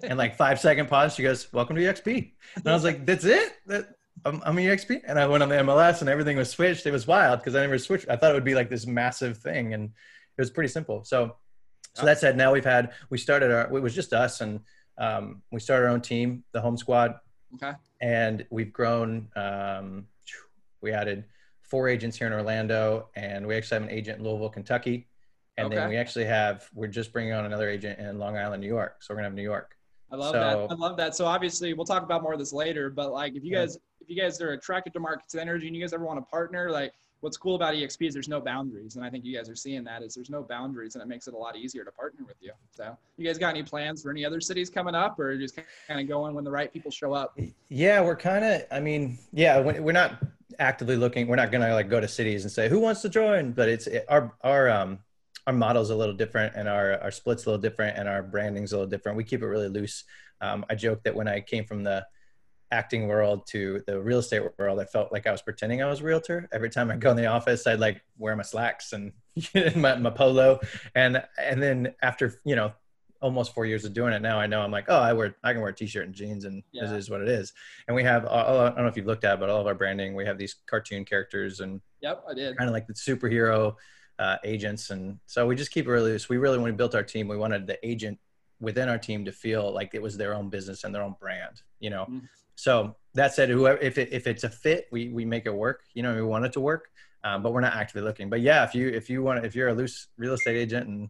and 0.02 0.18
like 0.18 0.36
five 0.36 0.60
second 0.60 0.88
pause, 0.88 1.14
she 1.14 1.22
goes, 1.22 1.50
welcome 1.52 1.76
to 1.76 1.82
EXP. 1.82 2.32
And 2.56 2.68
I 2.68 2.74
was 2.74 2.84
like, 2.84 3.06
that's 3.06 3.24
it? 3.24 3.52
That, 3.66 3.88
I'm, 4.26 4.42
I'm 4.44 4.56
EXP. 4.56 5.02
And 5.06 5.18
I 5.18 5.26
went 5.26 5.42
on 5.42 5.48
the 5.48 5.56
MLS 5.56 6.00
and 6.00 6.10
everything 6.10 6.36
was 6.36 6.50
switched. 6.50 6.84
It 6.84 6.92
was 6.92 7.06
wild 7.06 7.40
because 7.40 7.54
I 7.54 7.60
never 7.60 7.78
switched. 7.78 8.10
I 8.10 8.16
thought 8.16 8.32
it 8.32 8.34
would 8.34 8.44
be 8.44 8.54
like 8.54 8.68
this 8.68 8.86
massive 8.86 9.38
thing. 9.38 9.72
And 9.72 9.84
it 9.84 10.40
was 10.40 10.50
pretty 10.50 10.68
simple. 10.68 11.04
So 11.04 11.36
so 11.94 12.06
that 12.06 12.19
said, 12.19 12.37
now 12.37 12.52
we've 12.52 12.64
had 12.64 12.92
we 13.10 13.19
started 13.19 13.50
our 13.50 13.62
it 13.76 13.81
was 13.81 13.94
just 13.94 14.12
us 14.12 14.40
and 14.40 14.60
um, 14.98 15.42
we 15.50 15.60
started 15.60 15.87
our 15.87 15.92
own 15.92 16.00
team, 16.00 16.44
the 16.52 16.60
Home 16.60 16.76
Squad. 16.76 17.14
Okay. 17.54 17.72
And 18.00 18.46
we've 18.50 18.72
grown. 18.72 19.28
Um, 19.34 20.06
we 20.81 20.92
added 20.92 21.25
four 21.62 21.88
agents 21.88 22.16
here 22.16 22.26
in 22.26 22.32
Orlando, 22.32 23.08
and 23.14 23.46
we 23.46 23.56
actually 23.56 23.76
have 23.76 23.82
an 23.84 23.90
agent 23.90 24.19
in 24.19 24.25
Louisville, 24.25 24.48
Kentucky, 24.48 25.08
and 25.56 25.66
okay. 25.66 25.76
then 25.76 25.88
we 25.88 25.96
actually 25.96 26.25
have 26.25 26.69
we're 26.75 26.87
just 26.87 27.12
bringing 27.12 27.32
on 27.32 27.44
another 27.44 27.69
agent 27.69 27.98
in 27.98 28.19
Long 28.19 28.36
Island, 28.36 28.60
New 28.62 28.69
York. 28.69 29.02
So 29.02 29.12
we're 29.12 29.19
gonna 29.19 29.28
have 29.28 29.34
New 29.34 29.43
York. 29.43 29.76
I 30.12 30.16
love 30.16 30.32
so, 30.32 30.40
that. 30.40 30.75
I 30.75 30.75
love 30.75 30.96
that. 30.96 31.14
So 31.14 31.26
obviously, 31.26 31.72
we'll 31.72 31.86
talk 31.86 32.02
about 32.02 32.22
more 32.22 32.32
of 32.32 32.38
this 32.38 32.52
later. 32.52 32.90
But 32.90 33.12
like, 33.12 33.36
if 33.36 33.44
you 33.44 33.52
guys, 33.52 33.76
if 34.00 34.08
you 34.08 34.20
guys 34.20 34.40
are 34.40 34.52
attracted 34.52 34.93
to 34.94 35.00
Markets 35.00 35.34
Energy, 35.34 35.66
and 35.66 35.76
you 35.76 35.82
guys 35.82 35.93
ever 35.93 36.04
want 36.04 36.19
to 36.19 36.31
partner, 36.31 36.70
like 36.70 36.93
what's 37.20 37.37
cool 37.37 37.55
about 37.55 37.75
exp 37.75 38.06
is 38.06 38.14
there's 38.14 38.28
no 38.28 38.40
boundaries 38.40 38.96
and 38.96 39.05
i 39.05 39.11
think 39.11 39.25
you 39.25 39.37
guys 39.37 39.49
are 39.49 39.55
seeing 39.55 39.84
that 39.84 40.02
is 40.02 40.14
there's 40.14 40.31
no 40.31 40.43
boundaries 40.43 40.94
and 40.94 41.02
it 41.02 41.06
makes 41.06 41.28
it 41.28 41.34
a 41.34 41.37
lot 41.37 41.56
easier 41.56 41.84
to 41.84 41.93
partner 41.93 42.25
with 42.26 42.37
you. 42.40 42.52
So 42.70 42.96
you 43.17 43.26
guys 43.26 43.38
got 43.38 43.50
any 43.50 43.62
plans 43.62 44.02
for 44.02 44.11
any 44.11 44.25
other 44.25 44.40
cities 44.40 44.70
coming 44.70 44.94
up 44.94 45.19
or 45.19 45.37
just 45.37 45.58
kind 45.87 46.00
of 46.00 46.08
going 46.08 46.34
when 46.34 46.44
the 46.44 46.50
right 46.50 46.72
people 46.72 46.90
show 46.90 47.12
up? 47.12 47.38
Yeah 47.69 48.00
we're 48.00 48.17
kind 48.17 48.44
of 48.44 48.62
i 48.70 48.81
mean 48.81 49.19
yeah 49.32 49.61
we're 49.61 49.93
not 49.93 50.22
actively 50.58 50.96
looking 50.96 51.26
we're 51.26 51.37
not 51.37 51.52
gonna 51.52 51.72
like 51.75 51.88
go 51.88 52.00
to 52.00 52.08
cities 52.08 52.44
and 52.44 52.52
say 52.52 52.69
who 52.69 52.81
wants 52.81 53.02
to 53.02 53.08
join? 53.08 53.52
But 53.52 53.69
it's 53.69 53.87
it, 53.87 54.05
our 54.08 54.34
our 54.43 54.69
um 54.69 54.99
our 55.46 55.52
model's 55.52 55.90
a 55.90 55.96
little 55.96 56.14
different 56.14 56.55
and 56.56 56.69
our 56.69 57.00
our 57.00 57.11
split's 57.11 57.46
a 57.46 57.50
little 57.50 57.61
different 57.61 57.99
and 57.99 58.08
our 58.08 58.22
branding's 58.22 58.72
a 58.72 58.76
little 58.76 58.90
different. 58.90 59.17
We 59.17 59.25
keep 59.25 59.43
it 59.43 59.46
really 59.46 59.69
loose. 59.69 60.05
Um, 60.43 60.64
i 60.70 60.75
joke 60.75 61.02
that 61.05 61.14
when 61.14 61.28
i 61.28 61.40
came 61.40 61.67
from 61.67 61.84
the 61.84 62.06
acting 62.72 63.08
world 63.08 63.46
to 63.49 63.82
the 63.87 64.00
real 64.00 64.19
estate 64.19 64.43
world, 64.58 64.78
I 64.78 64.84
felt 64.84 65.12
like 65.12 65.26
I 65.26 65.32
was 65.32 65.43
pretending 65.43 65.82
I 65.82 65.88
was 65.88 66.00
a 66.00 66.05
realtor. 66.05 66.49
Every 66.52 66.70
time 66.70 66.90
I 66.90 66.96
go 66.96 67.11
in 67.11 67.17
the 67.17 67.26
office, 67.26 67.67
I'd 67.67 67.81
like 67.81 68.02
wear 68.19 68.37
my 68.37 68.43
slacks 68.43 68.93
and 68.93 69.12
my, 69.76 69.96
my 69.96 70.11
polo. 70.11 70.61
And, 70.94 71.22
and 71.38 71.62
then 71.62 71.94
after, 72.02 72.40
you 72.44 72.55
know, 72.56 72.72
almost 73.20 73.52
four 73.55 73.67
years 73.67 73.84
of 73.84 73.93
doing 73.93 74.12
it 74.12 74.22
now, 74.22 74.38
I 74.38 74.46
know 74.46 74.61
I'm 74.61 74.70
like, 74.70 74.87
oh, 74.88 74.99
I 74.99 75.12
wear, 75.12 75.37
I 75.43 75.52
can 75.52 75.61
wear 75.61 75.70
a 75.70 75.75
t-shirt 75.75 76.06
and 76.06 76.14
jeans 76.14 76.44
and 76.44 76.62
yeah. 76.72 76.82
this 76.82 76.93
is 76.93 77.11
what 77.11 77.20
it 77.20 77.28
is. 77.28 77.52
And 77.87 77.94
we 77.94 78.05
have, 78.05 78.25
I 78.26 78.44
don't 78.44 78.78
know 78.78 78.87
if 78.87 78.96
you've 78.96 79.06
looked 79.06 79.25
at, 79.25 79.34
it, 79.34 79.40
but 79.40 79.50
all 79.50 79.61
of 79.61 79.67
our 79.67 79.75
branding, 79.75 80.14
we 80.14 80.25
have 80.25 80.38
these 80.38 80.56
cartoon 80.67 81.05
characters 81.05 81.61
and 81.61 81.81
yep, 82.00 82.22
I 82.28 82.34
did 82.34 82.56
kind 82.56 82.69
of 82.69 82.75
like 82.75 82.87
the 82.87 82.94
superhero 82.94 83.75
uh, 84.19 84.37
agents. 84.44 84.90
And 84.90 85.19
so 85.26 85.46
we 85.46 85.56
just 85.56 85.70
keep 85.72 85.87
it 85.87 85.90
really 85.90 86.12
loose. 86.12 86.28
We 86.28 86.37
really, 86.37 86.58
when 86.58 86.67
we 86.67 86.72
built 86.72 86.94
our 86.94 87.02
team, 87.02 87.26
we 87.26 87.37
wanted 87.37 87.67
the 87.67 87.84
agent 87.87 88.19
within 88.61 88.88
our 88.88 88.99
team 88.99 89.25
to 89.25 89.32
feel 89.32 89.72
like 89.72 89.94
it 89.94 90.02
was 90.02 90.17
their 90.17 90.34
own 90.34 90.50
business 90.50 90.84
and 90.84 90.94
their 90.94 91.02
own 91.02 91.17
brand, 91.19 91.62
you 91.81 91.90
know? 91.90 92.02
Mm-hmm 92.02 92.26
so 92.60 92.94
that 93.14 93.32
said, 93.32 93.48
whoever 93.48 93.78
if 93.78 93.96
it, 93.96 94.12
if 94.12 94.26
it's 94.26 94.44
a 94.44 94.50
fit, 94.50 94.86
we 94.92 95.08
we 95.08 95.24
make 95.24 95.46
it 95.46 95.54
work. 95.54 95.80
You 95.94 96.02
know, 96.02 96.14
we 96.14 96.20
want 96.20 96.44
it 96.44 96.52
to 96.52 96.60
work, 96.60 96.90
um, 97.24 97.42
but 97.42 97.54
we're 97.54 97.62
not 97.62 97.74
actively 97.74 98.02
looking. 98.02 98.28
But 98.28 98.42
yeah, 98.42 98.64
if 98.64 98.74
you 98.74 98.88
if 98.88 99.08
you 99.08 99.22
want 99.22 99.46
if 99.46 99.54
you're 99.54 99.68
a 99.68 99.74
loose 99.74 100.08
real 100.18 100.34
estate 100.34 100.58
agent 100.58 100.86
and 100.86 101.08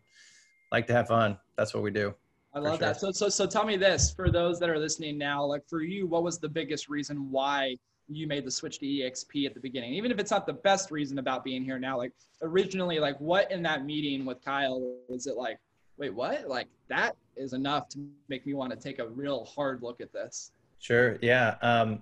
like 0.70 0.86
to 0.86 0.92
have 0.92 1.08
fun, 1.08 1.36
that's 1.56 1.74
what 1.74 1.82
we 1.82 1.90
do. 1.90 2.14
I 2.54 2.60
love 2.60 2.78
sure. 2.78 2.86
that. 2.86 3.00
So 3.00 3.10
so 3.10 3.28
so 3.28 3.46
tell 3.46 3.64
me 3.64 3.76
this 3.76 4.12
for 4.12 4.30
those 4.30 4.60
that 4.60 4.70
are 4.70 4.78
listening 4.78 5.18
now, 5.18 5.44
like 5.44 5.68
for 5.68 5.82
you, 5.82 6.06
what 6.06 6.22
was 6.22 6.38
the 6.38 6.48
biggest 6.48 6.88
reason 6.88 7.32
why 7.32 7.76
you 8.06 8.28
made 8.28 8.44
the 8.44 8.50
switch 8.52 8.78
to 8.78 8.86
EXP 8.86 9.46
at 9.46 9.54
the 9.54 9.60
beginning? 9.60 9.92
Even 9.94 10.12
if 10.12 10.20
it's 10.20 10.30
not 10.30 10.46
the 10.46 10.52
best 10.52 10.92
reason 10.92 11.18
about 11.18 11.42
being 11.42 11.64
here 11.64 11.80
now, 11.80 11.98
like 11.98 12.12
originally, 12.42 13.00
like 13.00 13.20
what 13.20 13.50
in 13.50 13.60
that 13.64 13.84
meeting 13.84 14.24
with 14.24 14.40
Kyle 14.44 14.96
was 15.08 15.26
it 15.26 15.36
like? 15.36 15.58
Wait, 15.96 16.14
what? 16.14 16.46
Like 16.46 16.68
that 16.86 17.16
is 17.36 17.54
enough 17.54 17.88
to 17.88 17.98
make 18.28 18.46
me 18.46 18.54
want 18.54 18.70
to 18.70 18.76
take 18.76 19.00
a 19.00 19.08
real 19.08 19.44
hard 19.46 19.82
look 19.82 20.00
at 20.00 20.12
this. 20.12 20.52
Sure. 20.80 21.18
Yeah. 21.22 21.56
Um, 21.62 22.00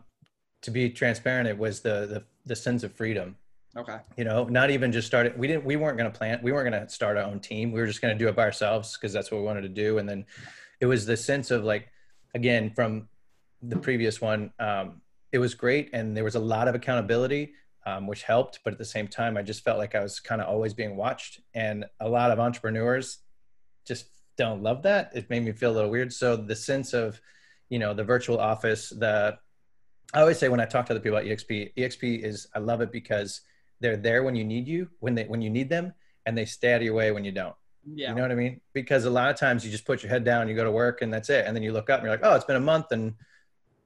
to 0.62 0.70
be 0.70 0.90
transparent, 0.90 1.48
it 1.48 1.58
was 1.58 1.80
the, 1.80 2.06
the 2.06 2.24
the 2.46 2.56
sense 2.56 2.82
of 2.82 2.92
freedom. 2.94 3.36
Okay. 3.76 3.98
You 4.16 4.24
know, 4.24 4.44
not 4.44 4.70
even 4.70 4.90
just 4.90 5.06
started. 5.06 5.38
We 5.38 5.46
didn't. 5.46 5.64
We 5.64 5.76
weren't 5.76 5.98
going 5.98 6.10
to 6.10 6.16
plan. 6.16 6.40
We 6.42 6.52
weren't 6.52 6.70
going 6.70 6.86
to 6.86 6.90
start 6.90 7.16
our 7.16 7.24
own 7.24 7.40
team. 7.40 7.70
We 7.70 7.80
were 7.80 7.86
just 7.86 8.00
going 8.00 8.16
to 8.16 8.18
do 8.18 8.28
it 8.28 8.34
by 8.34 8.42
ourselves 8.44 8.96
because 8.96 9.12
that's 9.12 9.30
what 9.30 9.38
we 9.38 9.44
wanted 9.44 9.62
to 9.62 9.68
do. 9.68 9.98
And 9.98 10.08
then 10.08 10.24
it 10.80 10.86
was 10.86 11.06
the 11.06 11.16
sense 11.16 11.50
of 11.50 11.64
like, 11.64 11.88
again, 12.34 12.72
from 12.74 13.08
the 13.62 13.76
previous 13.76 14.20
one, 14.20 14.52
um, 14.58 15.02
it 15.32 15.38
was 15.38 15.54
great, 15.54 15.90
and 15.92 16.16
there 16.16 16.24
was 16.24 16.36
a 16.36 16.40
lot 16.40 16.68
of 16.68 16.74
accountability, 16.74 17.52
um, 17.84 18.06
which 18.06 18.22
helped. 18.22 18.60
But 18.64 18.72
at 18.72 18.78
the 18.78 18.84
same 18.84 19.06
time, 19.06 19.36
I 19.36 19.42
just 19.42 19.62
felt 19.62 19.78
like 19.78 19.94
I 19.94 20.02
was 20.02 20.18
kind 20.18 20.40
of 20.40 20.48
always 20.48 20.72
being 20.72 20.96
watched, 20.96 21.40
and 21.54 21.84
a 22.00 22.08
lot 22.08 22.30
of 22.30 22.40
entrepreneurs 22.40 23.18
just 23.86 24.06
don't 24.36 24.62
love 24.62 24.82
that. 24.84 25.10
It 25.14 25.28
made 25.28 25.44
me 25.44 25.52
feel 25.52 25.72
a 25.72 25.74
little 25.74 25.90
weird. 25.90 26.12
So 26.12 26.36
the 26.36 26.56
sense 26.56 26.94
of 26.94 27.20
you 27.68 27.78
know 27.78 27.94
the 27.94 28.04
virtual 28.04 28.38
office 28.38 28.90
the 28.90 29.36
i 30.14 30.20
always 30.20 30.38
say 30.38 30.48
when 30.48 30.60
i 30.60 30.64
talk 30.64 30.86
to 30.86 30.92
other 30.92 31.00
people 31.00 31.18
about 31.18 31.28
exp 31.28 31.72
exp 31.76 32.24
is 32.24 32.46
i 32.54 32.58
love 32.58 32.80
it 32.80 32.90
because 32.90 33.42
they're 33.80 33.96
there 33.96 34.22
when 34.22 34.34
you 34.34 34.44
need 34.44 34.66
you 34.66 34.88
when 35.00 35.14
they 35.14 35.24
when 35.24 35.42
you 35.42 35.50
need 35.50 35.68
them 35.68 35.92
and 36.26 36.36
they 36.36 36.44
stay 36.44 36.74
out 36.74 36.76
of 36.76 36.82
your 36.82 36.94
way 36.94 37.10
when 37.10 37.24
you 37.24 37.32
don't. 37.32 37.54
Yeah. 37.90 38.10
you 38.10 38.16
know 38.16 38.22
what 38.22 38.32
i 38.32 38.34
mean? 38.34 38.60
Because 38.74 39.06
a 39.06 39.10
lot 39.10 39.30
of 39.30 39.36
times 39.36 39.64
you 39.64 39.70
just 39.70 39.86
put 39.86 40.02
your 40.02 40.10
head 40.10 40.24
down 40.24 40.48
you 40.48 40.54
go 40.54 40.64
to 40.64 40.70
work 40.70 41.00
and 41.00 41.12
that's 41.12 41.30
it. 41.30 41.46
And 41.46 41.56
then 41.56 41.62
you 41.62 41.72
look 41.72 41.88
up 41.88 42.00
and 42.00 42.06
you're 42.06 42.12
like 42.12 42.24
oh 42.24 42.34
it's 42.34 42.44
been 42.44 42.56
a 42.56 42.60
month 42.60 42.92
and 42.92 43.14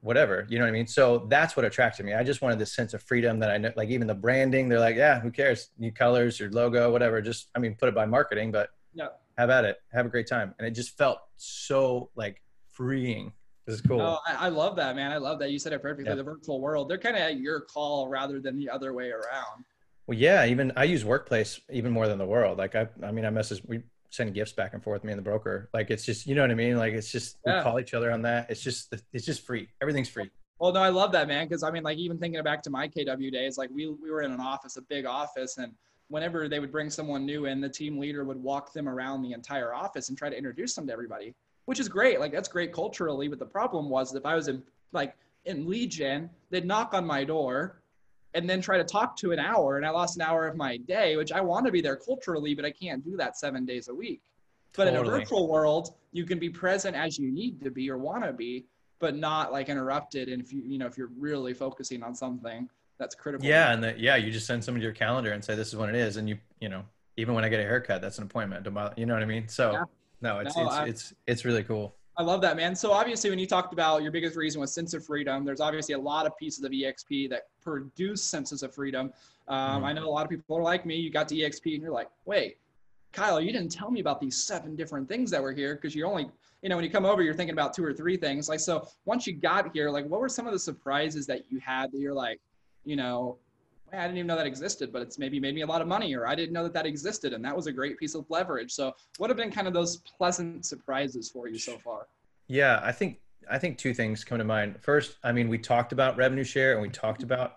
whatever. 0.01 0.47
You 0.49 0.59
know 0.59 0.65
what 0.65 0.71
i 0.71 0.73
mean? 0.73 0.87
So 0.87 1.27
that's 1.29 1.57
what 1.57 1.65
attracted 1.65 2.05
me. 2.05 2.15
I 2.15 2.25
just 2.25 2.43
wanted 2.43 2.59
this 2.59 2.73
sense 2.73 2.95
of 2.95 3.03
freedom 3.03 3.39
that 3.41 3.51
i 3.51 3.59
know 3.59 3.73
like 3.77 3.91
even 3.91 4.07
the 4.07 4.15
branding 4.15 4.69
they're 4.69 4.81
like 4.81 4.97
yeah 4.97 5.21
who 5.21 5.31
cares? 5.31 5.71
New 5.79 5.93
colors 5.93 6.41
your 6.41 6.51
logo 6.51 6.91
whatever. 6.91 7.21
Just 7.21 7.49
i 7.55 7.59
mean 7.59 7.77
put 7.77 7.89
it 7.89 7.95
by 7.95 8.07
marketing 8.07 8.51
but 8.51 8.71
yeah. 8.95 9.09
have 9.39 9.51
at 9.51 9.65
it. 9.65 9.79
Have 9.93 10.07
a 10.07 10.09
great 10.09 10.27
time. 10.27 10.55
And 10.59 10.67
it 10.67 10.73
just 10.73 10.97
felt 10.99 11.19
so 11.37 12.11
like 12.17 12.43
freeing 12.71 13.33
is 13.73 13.81
cool. 13.81 14.00
Oh, 14.00 14.19
I, 14.26 14.47
I, 14.47 14.49
love 14.49 14.76
that, 14.76 14.95
man. 14.97 15.11
I 15.11 15.17
love 15.17 15.38
that. 15.41 15.50
You 15.50 15.59
said 15.59 15.73
it 15.73 15.83
perfectly. 15.83 16.14
The 16.14 16.23
virtual 16.23 16.61
world, 16.61 16.88
they're 16.88 16.99
kind 16.99 17.17
of 17.17 17.23
at 17.23 17.38
your 17.38 17.61
call 17.61 18.09
rather 18.09 18.41
than 18.41 18.57
the 18.57 18.71
other 18.71 18.93
way 18.93 19.11
around. 19.11 19.64
Well, 20.07 20.19
yeah. 20.19 20.45
Even 20.47 20.73
I 20.76 20.85
use 20.85 21.05
Workplace 21.05 21.61
even 21.71 21.93
more 21.93 22.09
than 22.09 22.19
the 22.19 22.26
world. 22.26 22.59
Like 22.59 22.75
I, 22.75 22.88
I 23.02 23.11
mean, 23.12 23.25
I 23.25 23.31
message, 23.31 23.62
we 23.67 23.83
send 24.11 24.35
gifts 24.35 24.52
back 24.52 24.75
and 24.75 24.83
forth, 24.83 25.05
me 25.05 25.12
and 25.12 25.19
the 25.19 25.23
broker. 25.23 25.69
Like 25.73 25.91
it's 25.91 26.05
just, 26.05 26.26
you 26.26 26.35
know 26.35 26.43
what 26.43 26.50
I 26.50 26.55
mean? 26.55 26.76
Like 26.76 26.93
it's 26.93 27.11
just, 27.11 27.38
yeah. 27.47 27.59
we 27.59 27.62
call 27.62 27.81
each 27.81 27.95
other 27.95 28.11
on 28.11 28.23
that. 28.23 28.50
It's 28.50 28.62
just, 28.62 28.95
it's 29.12 29.25
just 29.25 29.45
free. 29.45 29.69
Everything's 29.81 30.09
free. 30.09 30.31
Well, 30.59 30.73
no, 30.73 30.81
I 30.81 30.91
love 30.91 31.12
that, 31.12 31.29
man. 31.29 31.49
Cause 31.49 31.62
I 31.62 31.71
mean, 31.71 31.83
like 31.83 31.99
even 31.99 32.19
thinking 32.19 32.43
back 32.43 32.62
to 32.62 32.71
my 32.71 32.88
KW 32.88 33.33
days, 33.33 33.59
like 33.59 33.71
we, 33.71 33.88
we 33.88 34.11
were 34.11 34.23
in 34.23 34.33
an 34.33 34.41
office, 34.41 34.76
a 34.76 34.83
big 34.83 35.07
office 35.07 35.59
and 35.59 35.73
whenever 36.12 36.47
they 36.47 36.61
would 36.61 36.71
bring 36.71 36.91
someone 36.91 37.25
new 37.25 37.47
in, 37.47 37.59
the 37.59 37.69
team 37.69 37.99
leader 37.99 38.23
would 38.23 38.37
walk 38.37 38.75
them 38.75 38.87
around 38.87 39.23
the 39.23 39.33
entire 39.33 39.73
office 39.73 40.11
and 40.11 40.19
try 40.19 40.29
to 40.29 40.37
introduce 40.37 40.75
them 40.75 40.87
to 40.87 40.93
everybody, 40.93 41.35
which 41.73 41.81
is 41.81 41.88
great. 41.88 42.21
Like 42.21 42.33
that's 42.33 42.50
great 42.50 42.71
culturally. 42.71 43.29
But 43.29 43.38
the 43.38 43.47
problem 43.47 43.88
was 43.88 44.14
if 44.14 44.26
I 44.26 44.35
was 44.35 44.49
in 44.49 44.62
like 44.93 45.17
in 45.47 45.88
gen, 45.88 46.29
they'd 46.50 46.67
knock 46.67 46.93
on 46.93 47.07
my 47.07 47.25
door 47.25 47.81
and 48.35 48.49
then 48.49 48.61
try 48.61 48.76
to 48.76 48.85
talk 48.85 49.17
to 49.17 49.33
an 49.33 49.38
hour 49.38 49.79
and 49.79 49.87
I 49.87 49.88
lost 49.88 50.17
an 50.17 50.23
hour 50.23 50.47
of 50.47 50.55
my 50.55 50.76
day, 50.76 51.17
which 51.17 51.33
I 51.33 51.41
want 51.41 51.64
to 51.64 51.73
be 51.73 51.81
there 51.81 51.97
culturally, 51.97 52.55
but 52.55 52.67
I 52.67 52.73
can't 52.73 53.02
do 53.02 53.17
that 53.17 53.38
seven 53.38 53.64
days 53.64 53.88
a 53.88 53.95
week. 53.95 54.21
But 54.76 54.85
totally. 54.85 55.00
in 55.00 55.14
a 55.14 55.19
virtual 55.19 55.49
world, 55.49 55.95
you 56.12 56.26
can 56.26 56.38
be 56.38 56.50
present 56.50 56.95
as 56.95 57.19
you 57.19 57.33
need 57.33 57.62
to 57.62 57.71
be 57.71 57.88
or 57.91 57.97
want 57.97 58.23
to 58.25 58.35
be, 58.35 58.67
but 58.99 59.17
not 59.17 59.50
like 59.50 59.71
interrupted. 59.71 60.29
And 60.29 60.43
if 60.43 60.52
you, 60.52 60.61
you 60.62 60.76
know, 60.76 60.87
if 60.87 60.99
you're 60.99 61.12
really 61.19 61.55
focusing 61.55 62.02
on 62.02 62.14
something, 62.14 62.69
that's 62.99 63.14
critical. 63.14 63.49
Yeah, 63.49 63.73
and 63.73 63.83
the, 63.83 63.99
yeah, 63.99 64.17
you 64.17 64.31
just 64.31 64.47
send 64.47 64.62
somebody 64.62 64.85
your 64.85 64.93
calendar 64.93 65.33
and 65.33 65.43
say 65.43 65.55
this 65.55 65.69
is 65.69 65.76
what 65.76 65.88
it 65.88 65.95
is, 65.95 66.19
and 66.19 66.29
you 66.29 66.37
you 66.61 66.69
know 66.69 66.85
even 67.17 67.35
when 67.35 67.45
I 67.45 67.49
get 67.49 67.61
a 67.61 67.64
haircut, 67.64 68.02
that's 68.02 68.19
an 68.19 68.25
appointment. 68.25 68.67
You 68.97 69.07
know 69.07 69.14
what 69.14 69.23
I 69.23 69.26
mean? 69.26 69.49
So 69.49 69.73
yeah. 69.73 69.85
No, 70.23 70.38
it's 70.38 70.57
no, 70.57 70.64
it's, 70.64 70.75
I, 70.75 70.87
it's 70.87 71.14
it's 71.26 71.45
really 71.45 71.64
cool. 71.64 71.95
I 72.17 72.23
love 72.23 72.41
that, 72.43 72.57
man. 72.57 72.75
So 72.76 72.93
obviously, 72.93 73.31
when 73.31 73.38
you 73.38 73.47
talked 73.47 73.73
about 73.73 74.02
your 74.02 74.12
biggest 74.12 74.37
reason 74.37 74.61
was 74.61 74.73
sense 74.73 74.93
of 74.95 75.05
freedom, 75.05 75.45
there's 75.45 75.61
obviously 75.61 75.95
a 75.95 75.99
lot 75.99 76.26
of 76.26 76.37
pieces 76.37 76.62
of 76.62 76.71
EXP 76.71 77.31
that 77.31 77.49
produce 77.62 78.23
senses 78.23 78.62
of 78.62 78.75
freedom. 78.75 79.12
Um, 79.49 79.83
mm 79.83 79.87
I 79.87 79.93
know 79.93 80.07
a 80.07 80.11
lot 80.11 80.25
of 80.25 80.31
people 80.31 80.57
are 80.57 80.62
like 80.62 80.87
me. 80.87 80.97
You 80.97 81.11
got 81.11 81.29
to 81.29 81.35
EXP 81.35 81.75
and 81.75 81.83
you're 81.83 81.91
like, 81.91 82.09
wait, 82.26 82.59
Kyle, 83.12 83.41
you 83.41 83.52
didn't 83.52 83.71
tell 83.71 83.91
me 83.91 84.00
about 84.00 84.21
these 84.21 84.43
seven 84.43 84.76
different 84.76 85.09
things 85.09 85.31
that 85.31 85.43
were 85.43 85.52
here 85.52 85.75
because 85.75 85.95
you're 85.95 86.07
only, 86.07 86.31
you 86.62 86.69
know, 86.69 86.76
when 86.76 86.85
you 86.85 86.91
come 86.91 87.05
over, 87.05 87.23
you're 87.23 87.35
thinking 87.35 87.55
about 87.55 87.75
two 87.75 87.85
or 87.85 87.93
three 87.93 88.17
things. 88.17 88.49
Like, 88.49 88.61
so 88.61 88.87
once 89.05 89.26
you 89.26 89.35
got 89.35 89.73
here, 89.75 89.91
like, 89.91 90.07
what 90.07 90.21
were 90.21 90.29
some 90.29 90.47
of 90.47 90.52
the 90.52 90.59
surprises 90.59 91.26
that 91.26 91.50
you 91.50 91.59
had 91.61 91.91
that 91.93 91.99
you're 91.99 92.14
like, 92.14 92.41
you 92.85 92.97
know, 92.97 93.38
I 93.93 94.03
didn't 94.03 94.17
even 94.17 94.27
know 94.27 94.37
that 94.37 94.47
existed, 94.47 94.93
but 94.93 95.03
it's 95.03 95.19
maybe 95.19 95.39
made 95.39 95.55
me 95.55 95.63
a 95.63 95.67
lot 95.67 95.83
of 95.83 95.89
money, 95.89 96.15
or 96.15 96.27
I 96.27 96.35
didn't 96.35 96.53
know 96.53 96.63
that 96.63 96.73
that 96.73 96.87
existed, 96.87 97.33
and 97.33 97.45
that 97.45 97.55
was 97.55 97.67
a 97.67 97.73
great 97.73 97.99
piece 97.99 98.15
of 98.15 98.25
leverage. 98.31 98.73
So, 98.73 98.95
what 99.19 99.29
have 99.29 99.37
been 99.37 99.51
kind 99.51 99.67
of 99.67 99.75
those 99.75 99.99
pleasant 99.99 100.65
surprises 100.65 101.31
for 101.31 101.49
you 101.49 101.59
so 101.59 101.79
far? 101.79 102.07
Yeah, 102.49 102.81
I 102.83 102.93
think 102.93 103.19
I 103.51 103.59
think 103.59 103.79
two 103.79 103.93
things 103.93 104.25
come 104.25 104.39
to 104.39 104.45
mind. 104.45 104.77
First, 104.81 105.17
I 105.23 105.33
mean, 105.33 105.49
we 105.49 105.59
talked 105.59 105.93
about 105.93 106.17
revenue 106.17 106.45
share 106.45 106.73
and 106.73 106.83
we 106.83 106.89
talked 106.89 107.23
about 107.23 107.57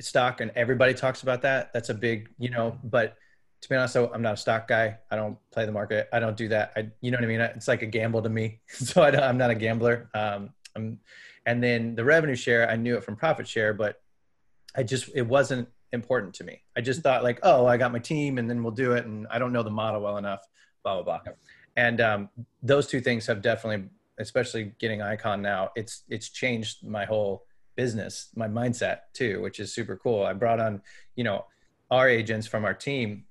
stock, 0.00 0.40
and 0.40 0.50
everybody 0.56 0.94
talks 0.94 1.22
about 1.22 1.42
that. 1.42 1.72
That's 1.72 1.90
a 1.90 1.94
big, 1.94 2.28
you 2.38 2.50
know. 2.50 2.78
But 2.82 3.16
to 3.60 3.68
be 3.68 3.76
honest, 3.76 3.94
so 3.94 4.10
I'm 4.12 4.22
not 4.22 4.34
a 4.34 4.36
stock 4.38 4.68
guy. 4.68 4.98
I 5.10 5.16
don't 5.16 5.38
play 5.50 5.66
the 5.66 5.72
market. 5.72 6.08
I 6.12 6.20
don't 6.20 6.36
do 6.36 6.48
that. 6.48 6.72
I, 6.76 6.88
you 7.00 7.10
know 7.10 7.18
what 7.18 7.24
I 7.24 7.28
mean? 7.28 7.40
It's 7.40 7.68
like 7.68 7.82
a 7.82 7.86
gamble 7.86 8.22
to 8.22 8.28
me. 8.28 8.60
so 8.68 9.02
I 9.02 9.10
am 9.28 9.38
not 9.38 9.50
a 9.50 9.54
gambler. 9.54 10.10
Um, 10.14 10.50
I'm, 10.76 11.00
and 11.46 11.62
then 11.62 11.94
the 11.94 12.04
revenue 12.04 12.36
share, 12.36 12.68
I 12.70 12.76
knew 12.76 12.96
it 12.96 13.04
from 13.04 13.16
profit 13.16 13.48
share, 13.48 13.72
but 13.74 14.00
I 14.78 14.84
just 14.84 15.10
it 15.14 15.26
wasn't 15.26 15.68
important 15.92 16.34
to 16.34 16.44
me. 16.44 16.62
I 16.76 16.80
just 16.80 17.02
thought 17.02 17.24
like, 17.24 17.40
oh, 17.42 17.66
I 17.66 17.76
got 17.76 17.90
my 17.90 17.98
team, 17.98 18.38
and 18.38 18.48
then 18.48 18.62
we'll 18.62 18.72
do 18.72 18.92
it. 18.92 19.04
And 19.04 19.26
I 19.28 19.40
don't 19.40 19.52
know 19.52 19.64
the 19.64 19.70
model 19.70 20.00
well 20.00 20.16
enough. 20.18 20.40
Blah 20.84 21.02
blah 21.02 21.18
blah. 21.24 21.32
And 21.76 22.00
um, 22.00 22.28
those 22.62 22.86
two 22.86 23.00
things 23.00 23.26
have 23.26 23.42
definitely, 23.42 23.88
especially 24.18 24.72
getting 24.78 25.02
Icon 25.02 25.42
now, 25.42 25.70
it's 25.74 26.04
it's 26.08 26.28
changed 26.28 26.86
my 26.86 27.04
whole 27.04 27.44
business, 27.74 28.28
my 28.36 28.46
mindset 28.46 29.00
too, 29.14 29.40
which 29.42 29.58
is 29.58 29.74
super 29.74 29.96
cool. 29.96 30.24
I 30.24 30.32
brought 30.32 30.60
on, 30.60 30.80
you 31.16 31.24
know, 31.24 31.44
our 31.90 32.08
agents 32.08 32.46
from 32.46 32.64
our 32.64 32.74
team, 32.74 33.24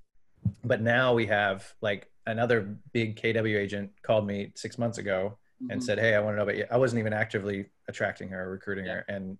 but 0.65 0.81
now 0.81 1.13
we 1.13 1.27
have 1.27 1.73
like 1.81 2.09
another 2.25 2.75
big 2.91 3.21
KW 3.21 3.57
agent 3.57 3.91
called 4.01 4.27
me 4.27 4.51
six 4.55 4.77
months 4.77 4.97
ago 4.97 5.37
mm-hmm. 5.63 5.71
and 5.71 5.83
said, 5.83 5.97
"Hey, 5.97 6.13
I 6.13 6.19
want 6.19 6.33
to 6.33 6.37
know 6.37 6.43
about 6.43 6.57
you." 6.57 6.65
I 6.69 6.77
wasn't 6.77 6.99
even 6.99 7.13
actively 7.13 7.67
attracting 7.87 8.27
her, 8.29 8.49
recruiting 8.49 8.85
yeah. 8.85 8.95
her, 8.95 9.05
and 9.07 9.37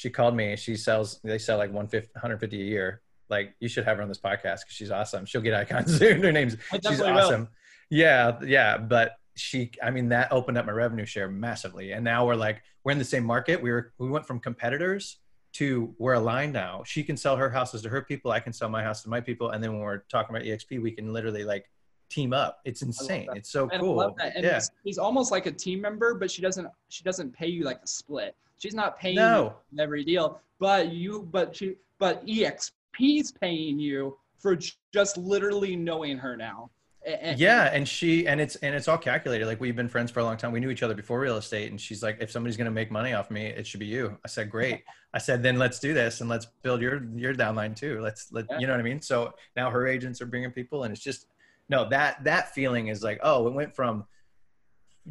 she 0.00 0.08
called 0.08 0.34
me. 0.34 0.56
She 0.56 0.76
sells. 0.76 1.20
They 1.22 1.36
sell 1.36 1.58
like 1.58 1.68
150, 1.68 2.08
150 2.14 2.58
a 2.58 2.64
year. 2.64 3.02
Like 3.28 3.54
you 3.60 3.68
should 3.68 3.84
have 3.84 3.98
her 3.98 4.02
on 4.02 4.08
this 4.08 4.18
podcast 4.18 4.60
because 4.60 4.70
she's 4.70 4.90
awesome. 4.90 5.26
She'll 5.26 5.42
get 5.42 5.52
icons 5.52 5.98
soon. 5.98 6.22
Her 6.22 6.32
name's 6.32 6.56
she's 6.72 7.02
awesome. 7.02 7.42
Will. 7.42 7.48
Yeah, 7.90 8.38
yeah. 8.42 8.78
But 8.78 9.16
she, 9.36 9.72
I 9.82 9.90
mean, 9.90 10.08
that 10.08 10.32
opened 10.32 10.56
up 10.56 10.64
my 10.64 10.72
revenue 10.72 11.04
share 11.04 11.28
massively. 11.28 11.92
And 11.92 12.02
now 12.02 12.24
we're 12.24 12.34
like, 12.34 12.62
we're 12.82 12.92
in 12.92 12.98
the 12.98 13.04
same 13.04 13.24
market. 13.24 13.60
We 13.60 13.70
were, 13.70 13.92
we 13.98 14.08
went 14.08 14.26
from 14.26 14.40
competitors 14.40 15.18
to 15.54 15.94
we're 15.98 16.14
aligned 16.14 16.54
now. 16.54 16.82
She 16.86 17.02
can 17.02 17.18
sell 17.18 17.36
her 17.36 17.50
houses 17.50 17.82
to 17.82 17.90
her 17.90 18.00
people. 18.00 18.30
I 18.30 18.40
can 18.40 18.54
sell 18.54 18.70
my 18.70 18.82
house 18.82 19.02
to 19.02 19.10
my 19.10 19.20
people. 19.20 19.50
And 19.50 19.62
then 19.62 19.72
when 19.72 19.82
we're 19.82 20.04
talking 20.10 20.34
about 20.34 20.46
EXP, 20.46 20.80
we 20.80 20.92
can 20.92 21.12
literally 21.12 21.44
like 21.44 21.70
team 22.08 22.32
up. 22.32 22.60
It's 22.64 22.80
insane. 22.80 23.28
It's 23.34 23.52
so 23.52 23.68
and 23.68 23.82
cool. 23.82 24.16
yeah. 24.34 24.62
he's 24.82 24.96
almost 24.96 25.30
like 25.30 25.44
a 25.44 25.52
team 25.52 25.82
member, 25.82 26.14
but 26.14 26.30
she 26.30 26.40
doesn't, 26.40 26.68
she 26.88 27.04
doesn't 27.04 27.32
pay 27.34 27.48
you 27.48 27.64
like 27.64 27.80
a 27.84 27.86
split. 27.86 28.34
She's 28.60 28.74
not 28.74 28.98
paying 28.98 29.16
no. 29.16 29.54
you 29.72 29.82
every 29.82 30.04
deal, 30.04 30.38
but 30.58 30.92
you, 30.92 31.26
but 31.32 31.56
she, 31.56 31.76
but 31.98 32.24
EXP's 32.26 33.32
paying 33.32 33.78
you 33.78 34.18
for 34.38 34.56
just 34.92 35.16
literally 35.16 35.76
knowing 35.76 36.18
her 36.18 36.36
now. 36.36 36.70
And, 37.06 37.38
yeah, 37.38 37.70
and 37.72 37.88
she 37.88 38.26
and 38.26 38.38
it's 38.38 38.56
and 38.56 38.74
it's 38.74 38.86
all 38.86 38.98
calculated. 38.98 39.46
Like 39.46 39.58
we've 39.58 39.74
been 39.74 39.88
friends 39.88 40.10
for 40.10 40.20
a 40.20 40.24
long 40.24 40.36
time. 40.36 40.52
We 40.52 40.60
knew 40.60 40.68
each 40.68 40.82
other 40.82 40.94
before 40.94 41.18
real 41.18 41.38
estate, 41.38 41.70
and 41.70 41.80
she's 41.80 42.02
like, 42.02 42.18
"If 42.20 42.30
somebody's 42.30 42.58
gonna 42.58 42.70
make 42.70 42.90
money 42.90 43.14
off 43.14 43.30
me, 43.30 43.46
it 43.46 43.66
should 43.66 43.80
be 43.80 43.86
you." 43.86 44.18
I 44.22 44.28
said, 44.28 44.50
"Great." 44.50 44.82
I 45.14 45.18
said, 45.18 45.42
"Then 45.42 45.58
let's 45.58 45.78
do 45.78 45.94
this 45.94 46.20
and 46.20 46.28
let's 46.28 46.46
build 46.62 46.82
your 46.82 47.02
your 47.16 47.32
downline 47.32 47.74
too. 47.74 48.02
Let's 48.02 48.30
let 48.32 48.44
yeah. 48.50 48.58
you 48.58 48.66
know 48.66 48.74
what 48.74 48.80
I 48.80 48.82
mean." 48.82 49.00
So 49.00 49.32
now 49.56 49.70
her 49.70 49.86
agents 49.86 50.20
are 50.20 50.26
bringing 50.26 50.50
people, 50.50 50.84
and 50.84 50.92
it's 50.92 51.02
just 51.02 51.28
no 51.70 51.88
that 51.88 52.22
that 52.24 52.54
feeling 52.54 52.88
is 52.88 53.02
like, 53.02 53.18
oh, 53.22 53.46
it 53.46 53.54
went 53.54 53.74
from 53.74 54.04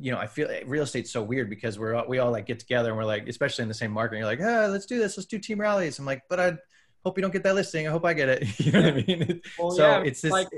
you 0.01 0.11
know, 0.11 0.17
I 0.17 0.27
feel 0.27 0.49
real 0.65 0.83
estate's 0.83 1.11
so 1.11 1.21
weird 1.21 1.49
because 1.49 1.77
we're 1.79 1.95
all, 1.95 2.05
we 2.07 2.19
all 2.19 2.31
like 2.31 2.45
get 2.45 2.59
together 2.59 2.89
and 2.89 2.97
we're 2.97 3.05
like, 3.05 3.27
especially 3.27 3.63
in 3.63 3.67
the 3.67 3.73
same 3.73 3.91
market, 3.91 4.17
you're 4.17 4.25
like, 4.25 4.41
ah, 4.41 4.67
let's 4.67 4.85
do 4.85 4.99
this, 4.99 5.17
let's 5.17 5.27
do 5.27 5.39
team 5.39 5.59
rallies. 5.59 5.99
I'm 5.99 6.05
like, 6.05 6.23
but 6.29 6.39
I 6.39 6.57
hope 7.05 7.17
you 7.17 7.21
don't 7.21 7.31
get 7.31 7.43
that 7.43 7.55
listing. 7.55 7.87
I 7.87 7.91
hope 7.91 8.05
I 8.05 8.13
get 8.13 8.29
it. 8.29 8.59
you 8.59 8.71
know 8.71 8.81
what 8.81 8.93
I 8.93 9.03
mean? 9.07 9.41
Well, 9.57 9.71
so 9.71 9.87
yeah, 9.87 10.03
it's 10.03 10.21
this. 10.21 10.31
Like, 10.31 10.49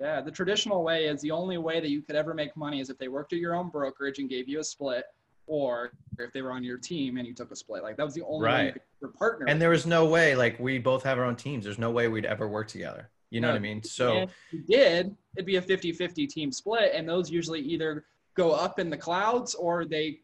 yeah, 0.00 0.20
the 0.20 0.30
traditional 0.30 0.82
way 0.82 1.06
is 1.06 1.20
the 1.20 1.30
only 1.30 1.58
way 1.58 1.80
that 1.80 1.90
you 1.90 2.00
could 2.02 2.16
ever 2.16 2.32
make 2.32 2.56
money 2.56 2.80
is 2.80 2.88
if 2.88 2.98
they 2.98 3.08
worked 3.08 3.32
at 3.32 3.38
your 3.38 3.54
own 3.54 3.68
brokerage 3.68 4.18
and 4.18 4.28
gave 4.28 4.48
you 4.48 4.60
a 4.60 4.64
split, 4.64 5.04
or 5.46 5.92
if 6.18 6.32
they 6.32 6.42
were 6.42 6.52
on 6.52 6.62
your 6.62 6.78
team 6.78 7.18
and 7.18 7.26
you 7.26 7.34
took 7.34 7.50
a 7.50 7.56
split. 7.56 7.82
Like 7.82 7.96
that 7.96 8.04
was 8.04 8.14
the 8.14 8.22
only 8.22 8.46
right. 8.46 8.58
way 8.58 8.66
you 8.66 8.72
could 8.72 8.82
your 9.00 9.10
partner. 9.10 9.46
And 9.48 9.60
there 9.60 9.70
was 9.70 9.84
no 9.84 10.06
way, 10.06 10.36
like 10.36 10.58
we 10.60 10.78
both 10.78 11.02
have 11.02 11.18
our 11.18 11.24
own 11.24 11.36
teams. 11.36 11.64
There's 11.64 11.78
no 11.78 11.90
way 11.90 12.08
we'd 12.08 12.24
ever 12.24 12.48
work 12.48 12.68
together. 12.68 13.10
You 13.30 13.40
know 13.40 13.48
no, 13.48 13.54
what 13.54 13.58
I 13.58 13.62
mean? 13.62 13.82
So 13.82 14.22
if 14.22 14.30
you 14.50 14.62
did, 14.68 15.14
it'd 15.36 15.46
be 15.46 15.56
a 15.56 15.62
50-50 15.62 16.28
team 16.28 16.50
split, 16.50 16.92
and 16.94 17.08
those 17.08 17.30
usually 17.30 17.60
either 17.60 18.04
go 18.40 18.52
up 18.52 18.78
in 18.78 18.90
the 18.90 18.96
clouds 18.96 19.54
or 19.54 19.84
they 19.84 20.20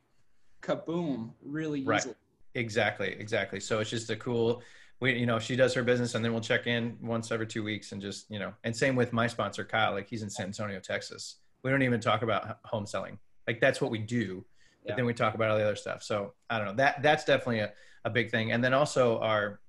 kaboom 0.63 1.33
really 1.45 1.85
right. 1.85 2.01
easily. 2.01 2.15
Exactly, 2.55 3.15
exactly. 3.19 3.61
So 3.61 3.81
it's 3.81 3.91
just 3.91 4.09
a 4.11 4.17
cool 4.17 4.63
we 5.01 5.13
you 5.13 5.27
know 5.27 5.39
she 5.39 5.57
does 5.57 5.75
her 5.75 5.83
business 5.83 6.15
and 6.15 6.25
then 6.25 6.33
we'll 6.33 6.41
check 6.41 6.67
in 6.67 6.97
once 7.03 7.31
every 7.31 7.47
two 7.47 7.63
weeks 7.63 7.93
and 7.93 8.01
just 8.01 8.31
you 8.31 8.39
know 8.39 8.53
and 8.65 8.75
same 8.75 8.97
with 8.97 9.13
my 9.13 9.27
sponsor 9.27 9.65
kyle 9.65 9.93
like 9.93 10.09
he's 10.09 10.23
in 10.23 10.31
san 10.31 10.47
antonio 10.47 10.81
texas 10.81 11.37
we 11.63 11.71
don't 11.71 11.83
even 11.83 12.01
talk 12.01 12.23
about 12.23 12.59
home 12.65 12.87
selling 12.87 13.19
like 13.47 13.61
that's 13.61 13.81
what 13.81 13.91
we 13.91 13.99
do 13.99 14.45
but 14.85 14.91
yeah. 14.91 14.97
then 14.97 15.05
we 15.05 15.13
talk 15.13 15.35
about 15.35 15.51
all 15.51 15.59
the 15.59 15.63
other 15.63 15.77
stuff 15.77 16.03
so 16.03 16.33
i 16.49 16.57
don't 16.57 16.67
know 16.67 16.75
that 16.75 17.03
that's 17.03 17.25
definitely 17.25 17.61
a, 17.61 17.73
a 18.05 18.11
big 18.11 18.31
thing 18.31 18.53
and 18.53 18.65
then 18.65 18.73
also 18.73 19.19
our 19.21 19.61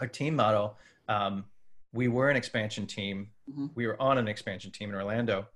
our 0.00 0.06
team 0.06 0.36
model 0.36 0.76
um, 1.08 1.46
we 1.94 2.06
were 2.06 2.28
an 2.28 2.36
expansion 2.36 2.86
team 2.86 3.30
mm-hmm. 3.50 3.66
we 3.74 3.86
were 3.86 4.00
on 4.00 4.18
an 4.18 4.28
expansion 4.28 4.70
team 4.70 4.90
in 4.90 4.94
orlando 4.94 5.46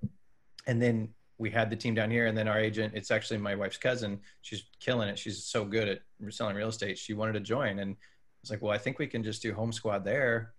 and 0.67 0.81
then 0.81 1.09
we 1.39 1.51
had 1.51 1.71
the 1.71 1.77
team 1.77 1.95
down 1.95 2.11
here 2.11 2.27
and 2.27 2.37
then 2.37 2.49
our 2.49 2.59
agent 2.59 2.93
it's 2.95 3.11
actually 3.11 3.39
my 3.39 3.55
wife's 3.55 3.79
cousin 3.79 4.21
she's 4.43 4.65
killing 4.81 5.09
it 5.09 5.19
she's 5.19 5.45
so 5.45 5.65
good 5.65 5.89
at 5.89 6.01
selling 6.33 6.55
real 6.55 6.69
estate 6.69 6.97
she 6.97 7.15
wanted 7.15 7.33
to 7.33 7.41
join 7.41 7.79
and 7.81 7.97
it's 8.43 8.51
like, 8.51 8.61
well, 8.61 8.73
I 8.73 8.79
think 8.79 8.99
we 8.99 9.07
can 9.07 9.23
just 9.23 9.41
do 9.41 9.55
home 9.55 9.73
squad 9.73 10.05
there. 10.05 10.53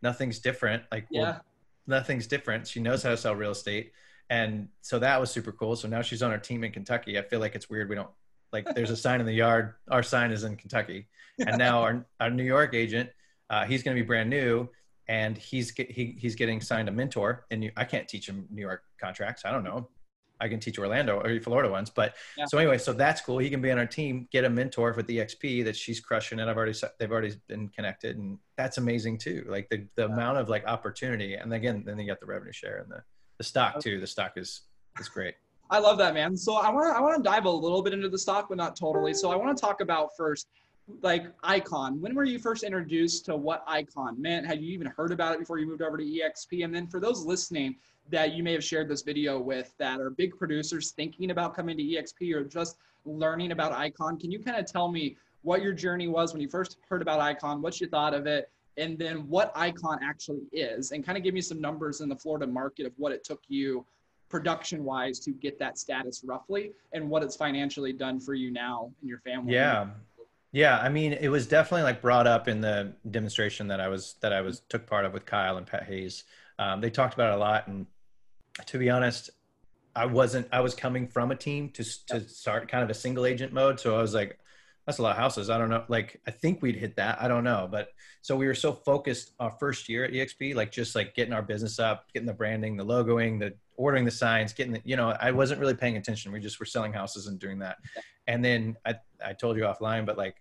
Nothing's 0.00 0.38
different. 0.38 0.84
Like, 0.92 1.06
yeah. 1.10 1.22
Well, 1.22 1.44
nothing's 1.86 2.26
different. 2.26 2.68
She 2.68 2.80
knows 2.80 3.02
how 3.02 3.10
to 3.10 3.16
sell 3.16 3.34
real 3.34 3.50
estate. 3.50 3.92
And 4.30 4.68
so 4.80 4.98
that 5.00 5.20
was 5.20 5.30
super 5.30 5.52
cool. 5.52 5.76
So 5.76 5.88
now 5.88 6.02
she's 6.02 6.22
on 6.22 6.30
our 6.30 6.38
team 6.38 6.62
in 6.64 6.72
Kentucky. 6.72 7.18
I 7.18 7.22
feel 7.22 7.40
like 7.40 7.54
it's 7.54 7.68
weird. 7.68 7.88
We 7.88 7.96
don't 7.96 8.10
like, 8.52 8.72
there's 8.74 8.90
a 8.90 8.96
sign 8.96 9.20
in 9.20 9.26
the 9.26 9.32
yard. 9.32 9.74
Our 9.90 10.02
sign 10.02 10.30
is 10.30 10.44
in 10.44 10.56
Kentucky. 10.56 11.08
And 11.38 11.58
now 11.58 11.82
our, 11.82 12.06
our 12.20 12.30
New 12.30 12.44
York 12.44 12.74
agent, 12.74 13.10
uh, 13.50 13.64
he's 13.64 13.82
going 13.82 13.96
to 13.96 14.02
be 14.02 14.06
brand 14.06 14.30
new 14.30 14.68
and 15.08 15.36
he's 15.36 15.72
get, 15.72 15.90
he, 15.90 16.16
he's 16.18 16.36
getting 16.36 16.60
signed 16.60 16.88
a 16.88 16.92
mentor 16.92 17.46
and 17.50 17.70
I 17.76 17.84
can't 17.84 18.08
teach 18.08 18.28
him 18.28 18.46
New 18.50 18.62
York 18.62 18.82
contracts. 19.00 19.44
I 19.44 19.50
don't 19.50 19.64
know. 19.64 19.88
I 20.40 20.48
can 20.48 20.60
teach 20.60 20.78
Orlando 20.78 21.20
or 21.20 21.40
Florida 21.40 21.70
ones. 21.70 21.90
But 21.90 22.14
yeah. 22.36 22.44
so 22.46 22.58
anyway, 22.58 22.78
so 22.78 22.92
that's 22.92 23.20
cool. 23.20 23.38
He 23.38 23.50
can 23.50 23.60
be 23.60 23.70
on 23.70 23.78
our 23.78 23.86
team, 23.86 24.28
get 24.30 24.44
a 24.44 24.50
mentor 24.50 24.92
with 24.96 25.06
the 25.06 25.18
XP 25.18 25.64
that 25.64 25.76
she's 25.76 26.00
crushing, 26.00 26.40
and 26.40 26.50
I've 26.50 26.56
already 26.56 26.78
they've 26.98 27.10
already 27.10 27.34
been 27.48 27.68
connected, 27.68 28.16
and 28.16 28.38
that's 28.56 28.78
amazing 28.78 29.18
too. 29.18 29.44
Like 29.48 29.68
the 29.68 29.86
the 29.94 30.06
yeah. 30.06 30.12
amount 30.12 30.38
of 30.38 30.48
like 30.48 30.66
opportunity, 30.66 31.34
and 31.34 31.52
again, 31.52 31.82
then 31.86 31.98
you 31.98 32.06
got 32.06 32.20
the 32.20 32.26
revenue 32.26 32.52
share 32.52 32.78
and 32.78 32.90
the 32.90 33.02
the 33.38 33.44
stock 33.44 33.74
oh. 33.76 33.80
too. 33.80 34.00
The 34.00 34.06
stock 34.06 34.32
is 34.36 34.62
is 34.98 35.08
great. 35.08 35.34
I 35.68 35.78
love 35.78 35.98
that 35.98 36.14
man. 36.14 36.36
So 36.36 36.54
I 36.54 36.70
want 36.70 36.92
to 36.92 36.96
I 36.96 37.00
want 37.00 37.16
to 37.16 37.22
dive 37.22 37.44
a 37.44 37.50
little 37.50 37.82
bit 37.82 37.92
into 37.92 38.08
the 38.08 38.18
stock, 38.18 38.48
but 38.48 38.58
not 38.58 38.76
totally. 38.76 39.14
So 39.14 39.30
I 39.30 39.36
want 39.36 39.56
to 39.56 39.60
talk 39.60 39.80
about 39.80 40.10
first 40.16 40.48
like 41.02 41.26
icon 41.42 42.00
when 42.00 42.14
were 42.14 42.24
you 42.24 42.38
first 42.38 42.62
introduced 42.62 43.24
to 43.24 43.36
what 43.36 43.64
icon 43.66 44.20
meant 44.20 44.46
had 44.46 44.60
you 44.60 44.72
even 44.72 44.86
heard 44.86 45.10
about 45.10 45.34
it 45.34 45.40
before 45.40 45.58
you 45.58 45.66
moved 45.66 45.82
over 45.82 45.96
to 45.96 46.04
exp 46.04 46.64
and 46.64 46.72
then 46.72 46.86
for 46.86 47.00
those 47.00 47.24
listening 47.24 47.74
that 48.10 48.34
you 48.34 48.42
may 48.42 48.52
have 48.52 48.64
shared 48.64 48.88
this 48.88 49.02
video 49.02 49.40
with 49.40 49.72
that 49.78 50.00
are 50.00 50.10
big 50.10 50.36
producers 50.36 50.92
thinking 50.92 51.30
about 51.30 51.54
coming 51.54 51.76
to 51.76 51.82
exp 51.82 52.34
or 52.34 52.44
just 52.44 52.78
learning 53.04 53.52
about 53.52 53.72
icon. 53.72 54.18
Can 54.18 54.30
you 54.30 54.38
kind 54.38 54.56
of 54.56 54.66
tell 54.66 54.90
me 54.90 55.16
what 55.42 55.62
your 55.62 55.72
journey 55.72 56.08
was 56.08 56.32
when 56.32 56.42
you 56.42 56.48
first 56.48 56.78
heard 56.88 57.02
about 57.02 57.20
icon 57.20 57.62
what 57.62 57.80
you 57.80 57.86
thought 57.86 58.14
of 58.14 58.26
it 58.26 58.50
and 58.76 58.98
then 58.98 59.28
what 59.28 59.52
icon 59.54 59.98
actually 60.02 60.42
is? 60.52 60.92
And 60.92 61.04
kind 61.04 61.16
of 61.16 61.24
give 61.24 61.34
me 61.34 61.40
some 61.40 61.60
numbers 61.60 62.00
in 62.00 62.08
the 62.08 62.16
florida 62.16 62.46
market 62.46 62.86
of 62.86 62.92
what 62.96 63.12
it 63.12 63.24
took 63.24 63.42
you 63.48 63.86
production 64.28 64.84
wise 64.84 65.20
to 65.20 65.30
get 65.30 65.58
that 65.58 65.78
status 65.78 66.22
roughly 66.24 66.72
and 66.92 67.08
what 67.08 67.22
it's 67.22 67.36
financially 67.36 67.92
done 67.92 68.18
for 68.18 68.34
you 68.34 68.50
now 68.50 68.90
and 69.00 69.08
your 69.08 69.20
family. 69.20 69.54
Yeah. 69.54 69.86
Yeah 70.52 70.78
i 70.78 70.88
mean 70.88 71.12
it 71.12 71.28
was 71.28 71.46
definitely 71.46 71.82
like 71.82 72.00
brought 72.00 72.26
up 72.26 72.48
in 72.48 72.60
the 72.60 72.94
demonstration 73.10 73.68
that 73.68 73.80
i 73.80 73.88
was 73.88 74.14
that 74.20 74.32
i 74.32 74.40
was 74.40 74.62
took 74.68 74.86
part 74.86 75.04
of 75.04 75.12
with 75.12 75.26
kyle 75.26 75.58
and 75.58 75.66
pat 75.66 75.84
hayes. 75.84 76.24
Um, 76.58 76.80
they 76.80 76.88
talked 76.88 77.12
about 77.12 77.32
it 77.32 77.36
a 77.36 77.38
lot 77.38 77.66
and 77.66 77.86
to 78.64 78.78
be 78.78 78.88
honest 78.88 79.30
i 79.94 80.06
wasn't 80.06 80.46
i 80.52 80.60
was 80.60 80.74
coming 80.74 81.06
from 81.06 81.30
a 81.30 81.36
team 81.36 81.68
to 81.68 81.84
to 82.06 82.20
start 82.28 82.70
kind 82.70 82.82
of 82.82 82.90
a 82.90 82.94
single 82.94 83.26
agent 83.26 83.52
mode 83.52 83.78
so 83.78 83.96
i 83.96 84.00
was 84.00 84.14
like 84.14 84.38
that's 84.86 84.98
a 84.98 85.02
lot 85.02 85.10
of 85.10 85.16
houses. 85.16 85.50
I 85.50 85.58
don't 85.58 85.68
know. 85.68 85.84
Like, 85.88 86.20
I 86.28 86.30
think 86.30 86.62
we'd 86.62 86.76
hit 86.76 86.96
that. 86.96 87.20
I 87.20 87.26
don't 87.26 87.42
know. 87.42 87.68
But 87.70 87.88
so 88.22 88.36
we 88.36 88.46
were 88.46 88.54
so 88.54 88.72
focused 88.72 89.32
our 89.40 89.50
first 89.50 89.88
year 89.88 90.04
at 90.04 90.12
EXP, 90.12 90.54
like 90.54 90.70
just 90.70 90.94
like 90.94 91.14
getting 91.14 91.34
our 91.34 91.42
business 91.42 91.80
up, 91.80 92.06
getting 92.12 92.26
the 92.26 92.32
branding, 92.32 92.76
the 92.76 92.84
logoing, 92.84 93.40
the 93.40 93.54
ordering 93.76 94.04
the 94.04 94.12
signs, 94.12 94.52
getting 94.52 94.74
the, 94.74 94.82
you 94.84 94.96
know, 94.96 95.10
I 95.20 95.32
wasn't 95.32 95.60
really 95.60 95.74
paying 95.74 95.96
attention. 95.96 96.30
We 96.30 96.38
just 96.38 96.60
were 96.60 96.66
selling 96.66 96.92
houses 96.92 97.26
and 97.26 97.38
doing 97.38 97.58
that. 97.58 97.78
And 98.28 98.44
then 98.44 98.76
I, 98.86 98.94
I 99.24 99.32
told 99.32 99.56
you 99.56 99.64
offline, 99.64 100.06
but 100.06 100.16
like 100.16 100.36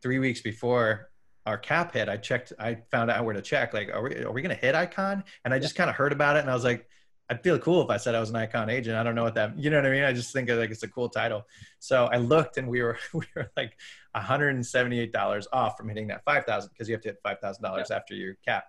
three 0.00 0.20
weeks 0.20 0.40
before 0.42 1.10
our 1.44 1.58
cap 1.58 1.92
hit, 1.92 2.08
I 2.08 2.18
checked, 2.18 2.52
I 2.56 2.78
found 2.92 3.10
out 3.10 3.24
where 3.24 3.34
to 3.34 3.42
check, 3.42 3.74
like, 3.74 3.90
are 3.92 4.02
we, 4.02 4.14
are 4.16 4.32
we 4.32 4.42
going 4.42 4.54
to 4.54 4.60
hit 4.60 4.76
icon? 4.76 5.24
And 5.44 5.52
I 5.52 5.58
just 5.58 5.74
kind 5.74 5.90
of 5.90 5.96
heard 5.96 6.12
about 6.12 6.36
it 6.36 6.40
and 6.40 6.50
I 6.50 6.54
was 6.54 6.64
like, 6.64 6.88
I'd 7.30 7.42
feel 7.42 7.58
cool 7.58 7.82
if 7.82 7.90
I 7.90 7.98
said 7.98 8.14
I 8.14 8.20
was 8.20 8.30
an 8.30 8.36
icon 8.36 8.70
agent. 8.70 8.96
I 8.96 9.02
don't 9.02 9.14
know 9.14 9.24
what 9.24 9.34
that, 9.34 9.58
you 9.58 9.68
know 9.68 9.76
what 9.76 9.86
I 9.86 9.90
mean? 9.90 10.04
I 10.04 10.12
just 10.12 10.32
think 10.32 10.48
like 10.48 10.70
it's 10.70 10.82
a 10.82 10.88
cool 10.88 11.10
title. 11.10 11.46
So 11.78 12.06
I 12.06 12.16
looked 12.16 12.56
and 12.56 12.68
we 12.68 12.82
were, 12.82 12.98
we 13.12 13.26
were 13.36 13.50
like 13.56 13.76
$178 14.16 15.46
off 15.52 15.76
from 15.76 15.88
hitting 15.88 16.06
that 16.08 16.24
5,000 16.24 16.70
because 16.72 16.88
you 16.88 16.94
have 16.94 17.02
to 17.02 17.08
hit 17.08 17.22
$5,000 17.22 17.60
yeah. 17.62 17.96
after 17.96 18.14
your 18.14 18.34
cap. 18.44 18.64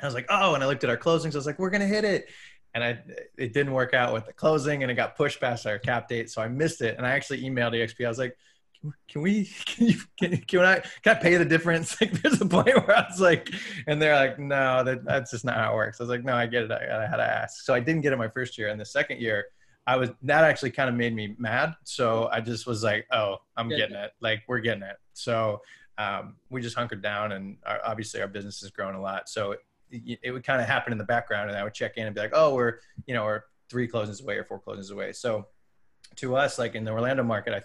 I 0.00 0.04
was 0.04 0.14
like, 0.14 0.26
oh, 0.28 0.54
and 0.54 0.62
I 0.62 0.66
looked 0.66 0.84
at 0.84 0.90
our 0.90 0.96
closings. 0.96 1.34
I 1.34 1.38
was 1.38 1.46
like, 1.46 1.58
we're 1.58 1.70
going 1.70 1.80
to 1.80 1.86
hit 1.86 2.04
it. 2.04 2.28
And 2.74 2.84
I, 2.84 2.98
it 3.36 3.52
didn't 3.52 3.72
work 3.72 3.94
out 3.94 4.12
with 4.12 4.26
the 4.26 4.32
closing 4.32 4.82
and 4.82 4.92
it 4.92 4.94
got 4.94 5.16
pushed 5.16 5.40
past 5.40 5.66
our 5.66 5.78
cap 5.78 6.08
date. 6.08 6.30
So 6.30 6.42
I 6.42 6.48
missed 6.48 6.82
it. 6.82 6.96
And 6.96 7.06
I 7.06 7.10
actually 7.10 7.42
emailed 7.42 7.72
EXP. 7.72 8.04
I 8.04 8.08
was 8.08 8.18
like, 8.18 8.36
can 9.08 9.22
we 9.22 9.44
can 9.66 9.86
you 9.88 9.98
can, 10.18 10.36
can 10.38 10.60
I 10.60 10.82
can 11.02 11.16
I 11.16 11.20
pay 11.20 11.36
the 11.36 11.44
difference? 11.44 11.96
Like 12.00 12.22
there's 12.22 12.40
a 12.40 12.46
point 12.46 12.66
where 12.66 12.96
I 12.96 13.06
was 13.08 13.20
like, 13.20 13.50
and 13.86 14.00
they're 14.00 14.14
like, 14.14 14.38
no, 14.38 14.84
that, 14.84 15.04
that's 15.04 15.30
just 15.30 15.44
not 15.44 15.56
how 15.56 15.72
it 15.72 15.76
works. 15.76 16.00
I 16.00 16.04
was 16.04 16.10
like, 16.10 16.24
no, 16.24 16.34
I 16.34 16.46
get 16.46 16.64
it. 16.64 16.70
I, 16.70 17.04
I 17.04 17.06
had 17.06 17.16
to 17.16 17.24
ask. 17.24 17.64
So 17.64 17.74
I 17.74 17.80
didn't 17.80 18.02
get 18.02 18.12
it 18.12 18.16
my 18.16 18.28
first 18.28 18.56
year, 18.56 18.68
and 18.68 18.80
the 18.80 18.84
second 18.84 19.20
year, 19.20 19.46
I 19.86 19.96
was 19.96 20.10
that 20.22 20.44
actually 20.44 20.70
kind 20.70 20.88
of 20.88 20.94
made 20.94 21.14
me 21.14 21.34
mad. 21.38 21.74
So 21.84 22.28
I 22.32 22.40
just 22.40 22.66
was 22.66 22.82
like, 22.84 23.06
oh, 23.12 23.38
I'm 23.56 23.68
getting 23.68 23.96
it. 23.96 24.12
Like 24.20 24.42
we're 24.46 24.60
getting 24.60 24.82
it. 24.82 24.96
So 25.14 25.60
um, 25.98 26.36
we 26.50 26.62
just 26.62 26.76
hunkered 26.76 27.02
down, 27.02 27.32
and 27.32 27.56
our, 27.66 27.80
obviously 27.84 28.20
our 28.20 28.28
business 28.28 28.60
has 28.60 28.70
grown 28.70 28.94
a 28.94 29.00
lot. 29.00 29.28
So 29.28 29.56
it, 29.90 30.18
it 30.22 30.30
would 30.30 30.44
kind 30.44 30.60
of 30.60 30.68
happen 30.68 30.92
in 30.92 30.98
the 30.98 31.04
background, 31.04 31.50
and 31.50 31.58
I 31.58 31.64
would 31.64 31.74
check 31.74 31.96
in 31.96 32.06
and 32.06 32.14
be 32.14 32.20
like, 32.20 32.32
oh, 32.32 32.54
we're 32.54 32.78
you 33.06 33.14
know 33.14 33.24
we're 33.24 33.42
three 33.68 33.88
closings 33.88 34.22
away 34.22 34.36
or 34.36 34.44
four 34.44 34.60
closings 34.60 34.92
away. 34.92 35.12
So 35.12 35.46
to 36.16 36.36
us, 36.36 36.58
like 36.58 36.74
in 36.74 36.84
the 36.84 36.90
Orlando 36.90 37.22
market, 37.22 37.54
I 37.54 37.62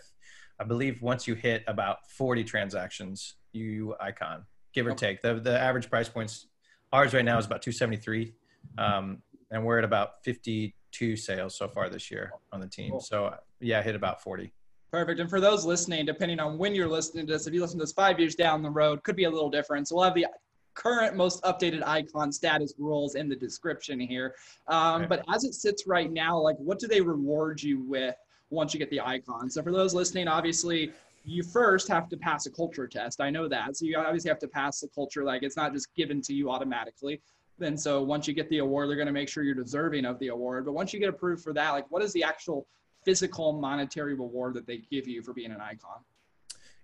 I 0.64 0.66
believe 0.66 1.02
once 1.02 1.28
you 1.28 1.36
hit 1.36 1.62
about 1.68 2.10
40 2.10 2.46
transactions, 2.46 3.36
you 3.52 3.96
icon, 4.00 4.46
give 4.74 4.88
or 4.88 4.92
okay. 4.92 5.08
take. 5.08 5.22
The, 5.22 5.34
the 5.34 5.60
average 5.60 5.90
price 5.90 6.08
points, 6.08 6.48
ours 6.94 7.14
right 7.14 7.26
now 7.26 7.38
is 7.38 7.46
about 7.46 7.62
273. 7.62 8.34
Um, 8.78 9.22
and 9.52 9.66
we're 9.66 9.80
at 9.80 9.84
about 9.84 10.24
52 10.24 11.18
sales 11.18 11.58
so 11.58 11.68
far 11.68 11.90
this 11.90 12.10
year 12.10 12.32
on 12.54 12.62
the 12.62 12.68
team. 12.68 12.92
Cool. 12.92 13.02
So 13.02 13.36
yeah, 13.60 13.84
hit 13.84 13.94
about 13.94 14.24
40. 14.24 14.54
Perfect. 14.90 15.20
And 15.20 15.30
for 15.30 15.42
those 15.42 15.66
listening, 15.66 16.06
depending 16.06 16.40
on 16.40 16.58
when 16.58 16.74
you're 16.74 16.88
listening 16.88 17.28
to 17.28 17.34
this, 17.34 17.46
if 17.46 17.54
you 17.54 17.60
listen 17.60 17.78
to 17.80 17.84
this 17.84 17.92
five 17.92 18.18
years 18.18 18.34
down 18.34 18.62
the 18.62 18.70
road, 18.70 19.04
could 19.04 19.18
be 19.18 19.26
a 19.26 19.30
little 19.30 19.50
different. 19.50 19.90
So 19.90 19.96
we'll 19.96 20.06
have 20.06 20.16
the 20.16 20.28
current 20.76 21.18
most 21.18 21.44
updated 21.44 21.84
icon 21.86 22.32
status 22.32 22.74
rules 22.78 23.16
in 23.16 23.28
the 23.28 23.36
description 23.36 24.00
here. 24.00 24.36
Um, 24.70 25.02
okay. 25.02 25.08
But 25.08 25.26
as 25.34 25.44
it 25.44 25.56
sits 25.56 25.88
right 25.88 26.10
now, 26.10 26.40
like 26.40 26.56
what 26.58 26.80
do 26.80 26.88
they 26.88 27.02
reward 27.02 27.62
you 27.62 27.82
with 27.82 28.16
once 28.54 28.74
you 28.74 28.80
get 28.80 28.90
the 28.90 29.02
icon. 29.02 29.50
So 29.50 29.62
for 29.62 29.72
those 29.72 29.94
listening, 29.94 30.28
obviously 30.28 30.92
you 31.26 31.44
first 31.44 31.88
have 31.88 32.10
to 32.10 32.18
pass 32.18 32.46
a 32.46 32.52
culture 32.52 32.88
test. 32.88 33.22
I 33.22 33.30
know 33.30 33.48
that. 33.48 33.78
So 33.78 33.86
you 33.86 33.98
obviously 33.98 34.30
have 34.30 34.40
to 34.40 34.48
pass 34.48 34.80
the 34.82 34.90
culture. 34.90 35.24
Like 35.24 35.44
it's 35.44 35.58
not 35.58 35.74
just 35.74 35.94
given 35.96 36.22
to 36.22 36.34
you 36.34 36.52
automatically. 36.52 37.22
Then 37.58 37.78
so 37.78 38.02
once 38.02 38.28
you 38.28 38.34
get 38.34 38.50
the 38.50 38.60
award, 38.60 38.90
they're 38.90 38.96
going 38.96 39.08
to 39.08 39.14
make 39.14 39.30
sure 39.30 39.44
you're 39.44 39.56
deserving 39.56 40.06
of 40.06 40.20
the 40.20 40.30
award. 40.30 40.66
But 40.66 40.74
once 40.74 40.94
you 40.94 41.00
get 41.00 41.10
approved 41.10 41.44
for 41.44 41.54
that, 41.54 41.72
like 41.72 41.90
what 41.90 42.02
is 42.02 42.14
the 42.14 42.24
actual 42.24 42.68
physical 43.06 43.54
monetary 43.54 44.14
reward 44.14 44.54
that 44.56 44.68
they 44.68 44.78
give 44.92 45.08
you 45.08 45.22
for 45.22 45.34
being 45.34 45.52
an 45.52 45.62
icon? 45.62 46.00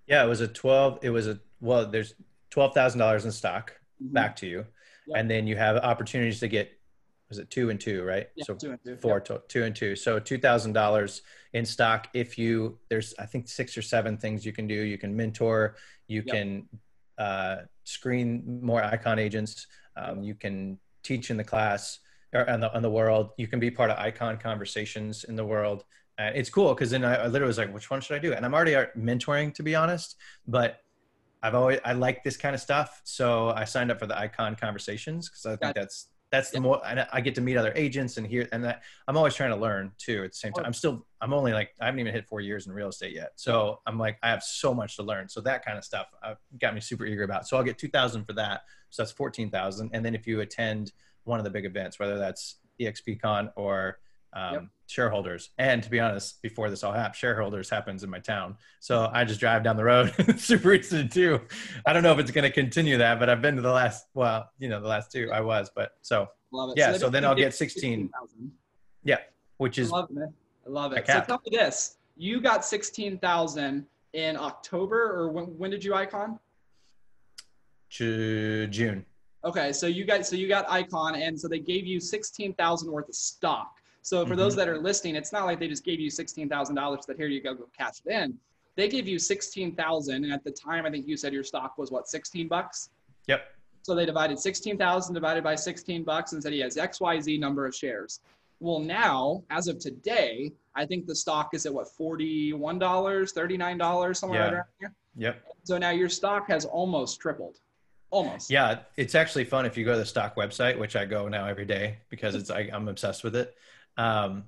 Yeah, 0.08 0.24
it 0.24 0.28
was 0.28 0.42
a 0.42 0.48
12, 0.48 1.00
it 1.02 1.10
was 1.10 1.28
a, 1.28 1.40
well, 1.62 1.86
there's 1.86 2.16
$12,000 2.52 3.26
in 3.26 3.32
stock 3.32 3.74
mm-hmm. 4.02 4.14
back 4.14 4.36
to 4.38 4.48
you. 4.48 4.66
Yep. 5.08 5.18
And 5.18 5.30
then 5.30 5.48
you 5.48 5.56
have 5.56 5.78
opportunities 5.78 6.40
to 6.40 6.48
get 6.48 6.79
was 7.30 7.38
it 7.38 7.50
two 7.50 7.70
and 7.70 7.80
two, 7.80 8.04
right? 8.04 8.28
Yeah, 8.36 8.44
so 8.46 8.56
two 8.56 8.72
and 8.72 8.80
two. 8.84 8.98
Four, 8.98 9.20
to, 9.22 9.42
two 9.48 9.64
and 9.64 9.76
two. 9.76 9.96
So 9.96 10.20
two 10.20 10.38
thousand 10.38 10.74
dollars 10.74 11.22
in 11.54 11.66
stock. 11.66 12.08
If 12.14 12.38
you 12.38 12.78
there's 12.90 13.14
I 13.20 13.26
think 13.26 13.48
six 13.48 13.78
or 13.78 13.82
seven 13.82 14.18
things 14.18 14.46
you 14.46 14.52
can 14.52 14.68
do. 14.68 14.74
You 14.74 14.98
can 14.98 15.16
mentor. 15.16 15.76
You 16.08 16.24
yep. 16.26 16.36
can 16.36 16.70
uh, 17.18 17.58
screen 17.84 18.60
more 18.62 18.84
icon 18.84 19.20
agents. 19.20 19.68
Um, 19.96 20.24
you 20.24 20.36
can 20.36 20.80
teach 21.04 21.30
in 21.30 21.38
the 21.38 21.44
class 21.44 22.00
or 22.34 22.42
in 22.42 22.60
the, 22.60 22.72
in 22.76 22.82
the 22.82 22.90
world. 22.90 23.32
You 23.38 23.48
can 23.48 23.60
be 23.60 23.72
part 23.72 23.92
of 23.92 23.98
icon 23.98 24.38
conversations 24.38 25.24
in 25.24 25.36
the 25.36 25.46
world. 25.46 25.86
And 26.18 26.36
it's 26.36 26.50
cool 26.50 26.74
because 26.74 26.92
then 26.92 27.06
I, 27.06 27.16
I 27.16 27.28
literally 27.28 27.48
was 27.48 27.58
like, 27.58 27.74
which 27.74 27.90
one 27.90 28.02
should 28.02 28.16
I 28.16 28.20
do? 28.20 28.34
And 28.34 28.46
I'm 28.46 28.54
already 28.54 28.74
mentoring 28.98 29.54
to 29.56 29.64
be 29.64 29.76
honest, 29.76 30.16
but 30.48 30.82
I've 31.42 31.56
always 31.56 31.80
I 31.86 31.94
like 31.94 32.24
this 32.24 32.38
kind 32.38 32.54
of 32.54 32.62
stuff, 32.62 33.02
so 33.06 33.50
I 33.50 33.64
signed 33.64 33.92
up 33.92 34.00
for 34.00 34.08
the 34.08 34.18
Icon 34.18 34.56
Conversations 34.56 35.30
because 35.30 35.46
I 35.46 35.56
think 35.56 35.76
that's 35.76 36.08
that's 36.32 36.52
the 36.52 36.60
more 36.60 36.82
and 36.86 37.08
I 37.12 37.22
get 37.22 37.36
to 37.36 37.42
meet 37.42 37.58
other 37.58 37.74
agents 37.76 38.18
and 38.18 38.28
hear 38.28 38.48
and 38.52 38.64
that 38.64 38.84
I'm 39.08 39.18
always 39.18 39.34
trying 39.34 39.50
to 39.50 39.56
learn 39.56 39.92
too 39.98 40.24
at 40.24 40.32
the 40.32 40.38
same 40.38 40.54
time. 40.54 40.66
I'm 40.66 40.74
still 40.74 41.06
I'm 41.22 41.34
only 41.34 41.54
like 41.54 41.72
I 41.82 41.86
haven't 41.86 42.00
even 42.00 42.14
hit 42.14 42.28
four 42.28 42.42
years 42.42 42.68
in 42.68 42.74
real 42.74 42.90
estate 42.90 43.14
yet. 43.14 43.32
So 43.36 43.80
I'm 43.88 43.98
like 43.98 44.18
I 44.22 44.30
have 44.30 44.44
so 44.44 44.74
much 44.74 44.96
to 44.98 45.04
learn. 45.04 45.28
So 45.28 45.42
that 45.42 45.66
kind 45.66 45.78
of 45.78 45.84
stuff 45.84 46.08
uh, 46.22 46.36
got 46.60 46.76
me 46.76 46.82
super 46.82 47.06
eager 47.06 47.24
about. 47.24 47.48
So 47.48 47.58
I'll 47.58 47.64
get 47.64 47.78
two 47.78 47.88
thousand 47.88 48.26
for 48.26 48.34
that. 48.34 48.62
So 48.90 49.02
that's 49.02 49.12
fourteen 49.12 49.50
thousand. 49.50 49.90
And 49.94 50.06
then 50.06 50.14
if 50.14 50.28
you 50.28 50.42
attend 50.42 50.92
one 51.24 51.40
of 51.40 51.46
the 51.46 51.52
big 51.52 51.66
events, 51.66 52.00
whether 52.00 52.18
that's 52.18 52.58
EXPCon 52.80 53.52
or 53.56 54.00
um, 54.34 54.54
yep. 54.54 54.64
shareholders. 54.88 55.50
And 55.58 55.82
to 55.84 55.90
be 55.90 56.00
honest, 56.00 56.42
before 56.42 56.70
this 56.70 56.84
all 56.84 56.94
happened, 56.94 57.16
shareholders 57.16 57.70
happens 57.70 58.04
in 58.04 58.10
my 58.10 58.20
town. 58.20 58.58
So 58.80 59.10
I 59.12 59.26
just 59.26 59.40
drive 59.40 59.64
down 59.64 59.78
the 59.78 59.84
road, 59.84 60.14
super 60.40 60.74
interested 60.74 61.12
too. 61.12 61.42
I 61.86 61.94
don't 61.94 62.04
know 62.04 62.14
if 62.14 62.20
it's 62.20 62.32
going 62.32 62.44
to 62.44 62.52
continue 62.52 62.98
that, 62.98 63.20
but 63.20 63.30
I've 63.30 63.42
been 63.42 63.56
to 63.56 63.62
the 63.62 63.72
last, 63.72 64.06
well, 64.14 64.50
you 64.60 64.70
know, 64.70 64.82
the 64.82 64.88
last 64.88 65.12
two 65.12 65.30
I 65.32 65.42
was, 65.42 65.72
but 65.76 65.92
so, 66.02 66.28
yeah. 66.76 66.94
So, 66.94 67.00
so 67.00 67.10
then 67.10 67.26
I'll 67.26 67.36
get 67.36 67.54
16. 67.54 68.10
16 68.24 68.52
yeah. 69.04 69.18
Which 69.58 69.78
is, 69.78 69.92
I 69.92 69.98
love 69.98 70.10
it. 70.12 70.30
I 70.66 70.70
love 70.70 70.94
it. 70.94 71.08
So 71.08 71.22
tell 71.22 71.42
me 71.46 71.58
this, 71.58 71.98
you 72.16 72.42
got 72.42 72.66
16,000 72.66 73.86
in 74.14 74.38
October 74.38 75.14
or 75.14 75.32
when, 75.32 75.46
when 75.58 75.72
did 75.72 75.84
you 75.84 75.94
icon? 75.94 76.40
To 77.92 78.68
June. 78.68 79.06
Okay, 79.46 79.72
so 79.72 79.88
you 79.88 80.06
got 80.06 80.26
so 80.26 80.36
you 80.36 80.50
got 80.50 80.70
Icon, 80.70 81.16
and 81.16 81.40
so 81.40 81.48
they 81.48 81.60
gave 81.60 81.88
you 81.88 82.00
sixteen 82.00 82.54
thousand 82.56 82.92
worth 82.92 83.08
of 83.08 83.16
stock. 83.16 83.78
So 84.02 84.24
for 84.26 84.32
mm-hmm. 84.32 84.40
those 84.40 84.56
that 84.56 84.68
are 84.68 84.78
listening, 84.78 85.16
it's 85.16 85.32
not 85.32 85.46
like 85.46 85.60
they 85.60 85.68
just 85.68 85.84
gave 85.84 86.00
you 86.00 86.10
sixteen 86.10 86.50
thousand 86.50 86.76
dollars 86.76 87.06
that 87.08 87.18
here 87.18 87.28
you 87.28 87.42
go, 87.42 87.54
go 87.54 87.70
cash 87.78 88.02
it 88.06 88.12
in. 88.12 88.38
They 88.76 88.88
give 88.88 89.08
you 89.08 89.20
sixteen 89.20 89.76
thousand, 89.76 90.24
and 90.24 90.34
at 90.34 90.44
the 90.44 90.52
time, 90.52 90.86
I 90.86 90.92
think 90.92 91.08
you 91.08 91.18
said 91.18 91.34
your 91.34 91.44
stock 91.44 91.78
was 91.78 91.92
what 91.92 92.08
sixteen 92.08 92.48
bucks. 92.48 92.90
Yep. 93.28 93.42
So 93.82 93.96
they 93.96 94.06
divided 94.06 94.40
sixteen 94.40 94.78
thousand 94.78 95.16
divided 95.16 95.44
by 95.44 95.56
sixteen 95.56 96.04
bucks 96.04 96.34
and 96.34 96.42
said 96.42 96.54
he 96.54 96.60
has 96.60 96.78
X 96.78 97.02
Y 97.02 97.20
Z 97.20 97.38
number 97.38 97.66
of 97.66 97.76
shares. 97.76 98.22
Well, 98.62 98.80
now 98.80 99.44
as 99.50 99.68
of 99.68 99.80
today, 99.80 100.52
I 100.76 100.86
think 100.86 101.06
the 101.06 101.16
stock 101.16 101.54
is 101.54 101.66
at 101.66 101.74
what 101.74 101.90
forty 101.90 102.54
one 102.54 102.80
dollars, 102.80 103.32
thirty 103.32 103.58
nine 103.58 103.78
dollars, 103.78 104.20
somewhere 104.20 104.40
yeah. 104.40 104.52
around 104.52 104.66
here. 104.80 104.94
Yep. 105.18 105.44
So 105.64 105.78
now 105.78 105.90
your 105.92 106.10
stock 106.10 106.50
has 106.50 106.66
almost 106.66 107.20
tripled. 107.20 107.60
Almost. 108.12 108.50
Yeah, 108.50 108.80
it's 108.98 109.14
actually 109.14 109.46
fun 109.46 109.68
if 109.68 109.78
you 109.78 109.86
go 109.86 109.92
to 109.92 110.00
the 110.00 110.06
stock 110.06 110.36
website, 110.36 110.80
which 110.80 110.96
I 110.96 111.06
go 111.06 111.28
now 111.28 111.46
every 111.46 111.66
day 111.66 112.00
because 112.10 112.34
it's 112.34 112.50
I, 112.50 112.68
I'm 112.74 112.88
obsessed 112.88 113.24
with 113.24 113.36
it 113.36 113.56
um, 114.00 114.46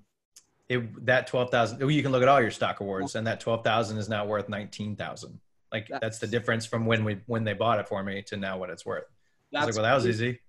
it, 0.70 1.06
that 1.06 1.28
12,000, 1.28 1.90
you 1.90 2.02
can 2.02 2.12
look 2.12 2.22
at 2.22 2.30
all 2.30 2.42
your 2.42 2.52
stock 2.52 2.80
awards 2.80 3.16
and 3.16 3.28
that 3.28 3.42
12,000 3.42 3.98
is 3.98 4.08
now 4.08 4.26
worth 4.26 4.48
19,000. 4.48 5.40
Like 5.72 5.88
that's, 5.90 6.02
that's, 6.02 6.20
the 6.20 6.28
difference 6.28 6.66
from 6.66 6.86
when 6.86 7.04
we, 7.04 7.20
when 7.28 7.44
they 7.44 7.54
bought 7.54 7.80
it 7.80 7.88
for 7.88 8.02
me 8.02 8.22
to 8.24 8.38
now 8.38 8.58
what 8.58 8.70
it's 8.70 8.86
worth. 8.86 9.04
That's 9.52 9.66
like, 9.66 9.76
well, 9.76 9.84
that 9.84 9.94
was 9.94 10.08
easy. 10.08 10.40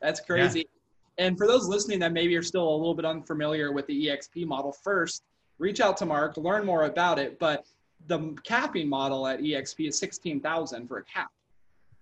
That's 0.00 0.20
crazy. 0.20 0.60
Yeah. 0.60 1.26
And 1.26 1.36
for 1.36 1.46
those 1.46 1.66
listening 1.66 1.98
that 2.00 2.12
maybe 2.12 2.36
are 2.36 2.42
still 2.42 2.68
a 2.68 2.76
little 2.76 2.94
bit 2.94 3.04
unfamiliar 3.04 3.72
with 3.72 3.86
the 3.88 4.06
EXP 4.06 4.46
model, 4.46 4.72
first 4.72 5.24
reach 5.58 5.80
out 5.80 5.96
to 5.98 6.06
Mark, 6.06 6.36
learn 6.36 6.64
more 6.64 6.84
about 6.84 7.18
it. 7.18 7.38
But 7.40 7.66
the 8.06 8.36
capping 8.44 8.88
model 8.88 9.26
at 9.26 9.40
EXP 9.40 9.88
is 9.88 9.98
16,000 9.98 10.86
for 10.86 10.98
a 10.98 11.04
cap. 11.04 11.30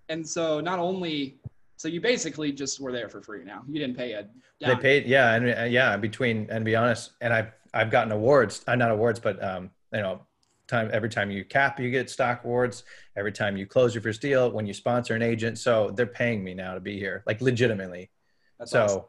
And 0.09 0.27
so 0.27 0.59
not 0.59 0.77
only 0.77 1.37
so 1.81 1.87
you 1.87 1.99
basically 1.99 2.51
just 2.51 2.79
were 2.79 2.91
there 2.91 3.09
for 3.09 3.23
free 3.23 3.43
now. 3.43 3.63
You 3.67 3.79
didn't 3.79 3.97
pay 3.97 4.11
a. 4.13 4.27
They 4.59 4.75
paid, 4.75 5.07
yeah, 5.07 5.33
and 5.33 5.49
uh, 5.49 5.63
yeah. 5.63 5.97
Between 5.97 6.45
and 6.51 6.63
be 6.63 6.75
honest, 6.75 7.13
and 7.21 7.33
I've 7.33 7.51
I've 7.73 7.89
gotten 7.89 8.11
awards. 8.11 8.63
Uh, 8.67 8.75
not 8.75 8.91
awards, 8.91 9.19
but 9.19 9.43
um, 9.43 9.71
you 9.91 10.01
know, 10.01 10.21
time 10.67 10.91
every 10.93 11.09
time 11.09 11.31
you 11.31 11.43
cap 11.43 11.79
you 11.79 11.89
get 11.89 12.07
stock 12.07 12.43
awards 12.43 12.83
every 13.17 13.31
time 13.31 13.57
you 13.57 13.65
close 13.65 13.95
your 13.95 14.03
first 14.03 14.21
deal 14.21 14.51
when 14.51 14.67
you 14.67 14.75
sponsor 14.75 15.15
an 15.15 15.23
agent 15.23 15.57
so 15.57 15.89
they're 15.95 16.05
paying 16.05 16.43
me 16.43 16.53
now 16.53 16.75
to 16.75 16.79
be 16.79 16.99
here 16.99 17.23
like 17.25 17.41
legitimately 17.41 18.11
That's 18.59 18.71
so 18.71 18.83
awesome. 18.83 19.01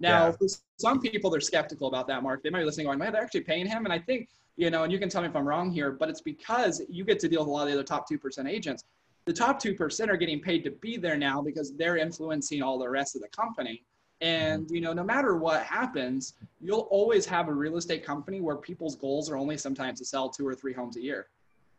now 0.00 0.26
yeah. 0.26 0.32
for 0.32 0.46
some 0.78 1.00
people 1.00 1.30
they're 1.30 1.40
skeptical 1.40 1.86
about 1.86 2.08
that 2.08 2.22
mark 2.22 2.42
they 2.42 2.48
might 2.48 2.60
be 2.60 2.64
listening 2.64 2.86
going 2.86 2.98
man 2.98 3.12
they're 3.12 3.22
actually 3.22 3.42
paying 3.42 3.66
him 3.66 3.84
and 3.84 3.92
i 3.92 3.98
think 3.98 4.30
you 4.56 4.70
know 4.70 4.82
and 4.84 4.92
you 4.92 4.98
can 4.98 5.08
tell 5.08 5.22
me 5.22 5.28
if 5.28 5.36
i'm 5.36 5.46
wrong 5.46 5.70
here 5.70 5.92
but 5.92 6.08
it's 6.08 6.22
because 6.22 6.82
you 6.88 7.04
get 7.04 7.20
to 7.20 7.28
deal 7.28 7.40
with 7.40 7.48
a 7.48 7.50
lot 7.50 7.62
of 7.62 7.68
the 7.68 7.74
other 7.74 7.84
top 7.84 8.08
2% 8.10 8.48
agents 8.48 8.84
the 9.26 9.32
top 9.32 9.60
2% 9.60 10.08
are 10.08 10.16
getting 10.16 10.40
paid 10.40 10.64
to 10.64 10.70
be 10.70 10.96
there 10.96 11.16
now 11.16 11.42
because 11.42 11.76
they're 11.76 11.98
influencing 11.98 12.62
all 12.62 12.78
the 12.78 12.88
rest 12.88 13.14
of 13.14 13.22
the 13.22 13.28
company 13.28 13.84
and 14.20 14.64
mm-hmm. 14.64 14.74
you 14.74 14.80
know, 14.80 14.92
no 14.92 15.04
matter 15.04 15.36
what 15.36 15.62
happens, 15.62 16.34
you'll 16.60 16.88
always 16.90 17.26
have 17.26 17.48
a 17.48 17.54
real 17.54 17.76
estate 17.76 18.04
company 18.04 18.40
where 18.40 18.56
people's 18.56 18.96
goals 18.96 19.30
are 19.30 19.36
only 19.36 19.56
sometimes 19.56 19.98
to 19.98 20.04
sell 20.04 20.28
two 20.28 20.46
or 20.46 20.54
three 20.54 20.72
homes 20.72 20.96
a 20.96 21.02
year. 21.02 21.28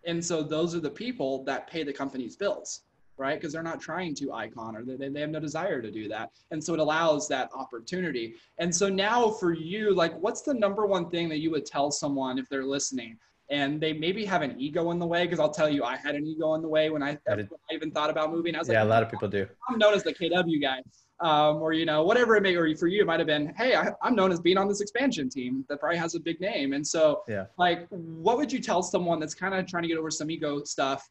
And 0.06 0.24
so 0.24 0.44
those 0.44 0.76
are 0.76 0.80
the 0.80 0.90
people 0.90 1.44
that 1.46 1.68
pay 1.68 1.84
the 1.84 1.92
company's 1.92 2.36
bills, 2.36 2.84
right? 3.18 3.40
Because 3.40 3.52
they're 3.52 3.64
not 3.64 3.82
trying 3.82 4.14
to 4.16 4.32
icon 4.32 4.76
or 4.76 4.84
they, 4.84 5.10
they 5.10 5.20
have 5.20 5.32
no 5.32 5.40
desire 5.40 5.82
to 5.82 5.92
do 5.92 6.08
that. 6.10 6.32
And 6.52 6.64
so 6.64 6.74
it 6.74 6.80
allows 6.80 7.28
that 7.30 7.50
opportunity. 7.54 8.36
And 8.60 8.74
so 8.74 8.88
now 8.88 9.30
for 9.32 9.54
you, 9.54 9.94
like 9.94 10.18
what's 10.20 10.44
the 10.44 10.54
number 10.54 10.86
one 10.86 11.10
thing 11.10 11.28
that 11.30 11.40
you 11.40 11.52
would 11.52 11.66
tell 11.66 11.92
someone 11.92 12.38
if 12.38 12.48
they're 12.48 12.64
listening 12.64 13.18
and 13.50 13.80
they 13.80 13.94
maybe 13.94 14.26
have 14.26 14.42
an 14.42 14.60
ego 14.60 14.92
in 14.92 15.00
the 15.00 15.08
way 15.08 15.24
because 15.24 15.40
I'll 15.40 15.54
tell 15.54 15.70
you, 15.70 15.84
I 15.84 15.96
had 15.96 16.16
an 16.16 16.26
ego 16.26 16.54
in 16.56 16.62
the 16.62 16.68
way 16.68 16.90
when 16.90 17.02
I, 17.02 17.18
when 17.26 17.48
I 17.72 17.74
even 17.74 17.92
thought 17.92 18.10
about 18.10 18.32
moving. 18.32 18.56
I 18.56 18.60
was 18.60 18.68
like, 18.68 18.76
yeah, 18.76 18.82
like, 18.82 18.88
a 18.88 18.90
lot 18.90 19.04
of 19.04 19.10
people 19.10 19.28
do. 19.30 19.48
I'm 19.70 19.78
known 19.78 19.94
as 19.94 20.04
the 20.04 20.14
KW 20.14 20.62
guy 20.62 20.82
um, 21.20 21.58
or 21.58 21.74
you 21.74 21.86
know 21.86 22.04
whatever 22.04 22.36
it 22.36 22.44
may 22.44 22.56
or 22.56 22.76
for 22.76 22.88
you 22.88 23.02
it 23.02 23.08
might 23.08 23.20
have 23.20 23.28
been 23.28 23.54
hey 23.58 23.76
I, 23.76 23.92
am 24.04 24.16
known 24.16 24.32
as 24.32 24.40
being 24.40 24.58
on 24.58 24.68
this 24.68 24.82
expansion 24.82 25.30
team 25.30 25.66
that 25.70 25.80
probably 25.80 25.98
has 25.98 26.16
a 26.16 26.20
big 26.20 26.40
name 26.40 26.74
and 26.74 26.86
so 26.86 27.24
yeah 27.28 27.46
like 27.58 27.88
what 27.90 28.38
would 28.38 28.52
you 28.52 28.60
tell 28.60 28.84
someone 28.84 29.20
that's 29.20 29.34
kind 29.34 29.56
of 29.56 29.66
trying 29.66 29.84
to 29.84 29.90
get 29.90 29.98
over 29.98 30.12
some 30.12 30.30
ego 30.30 30.64
stuff 30.64 31.08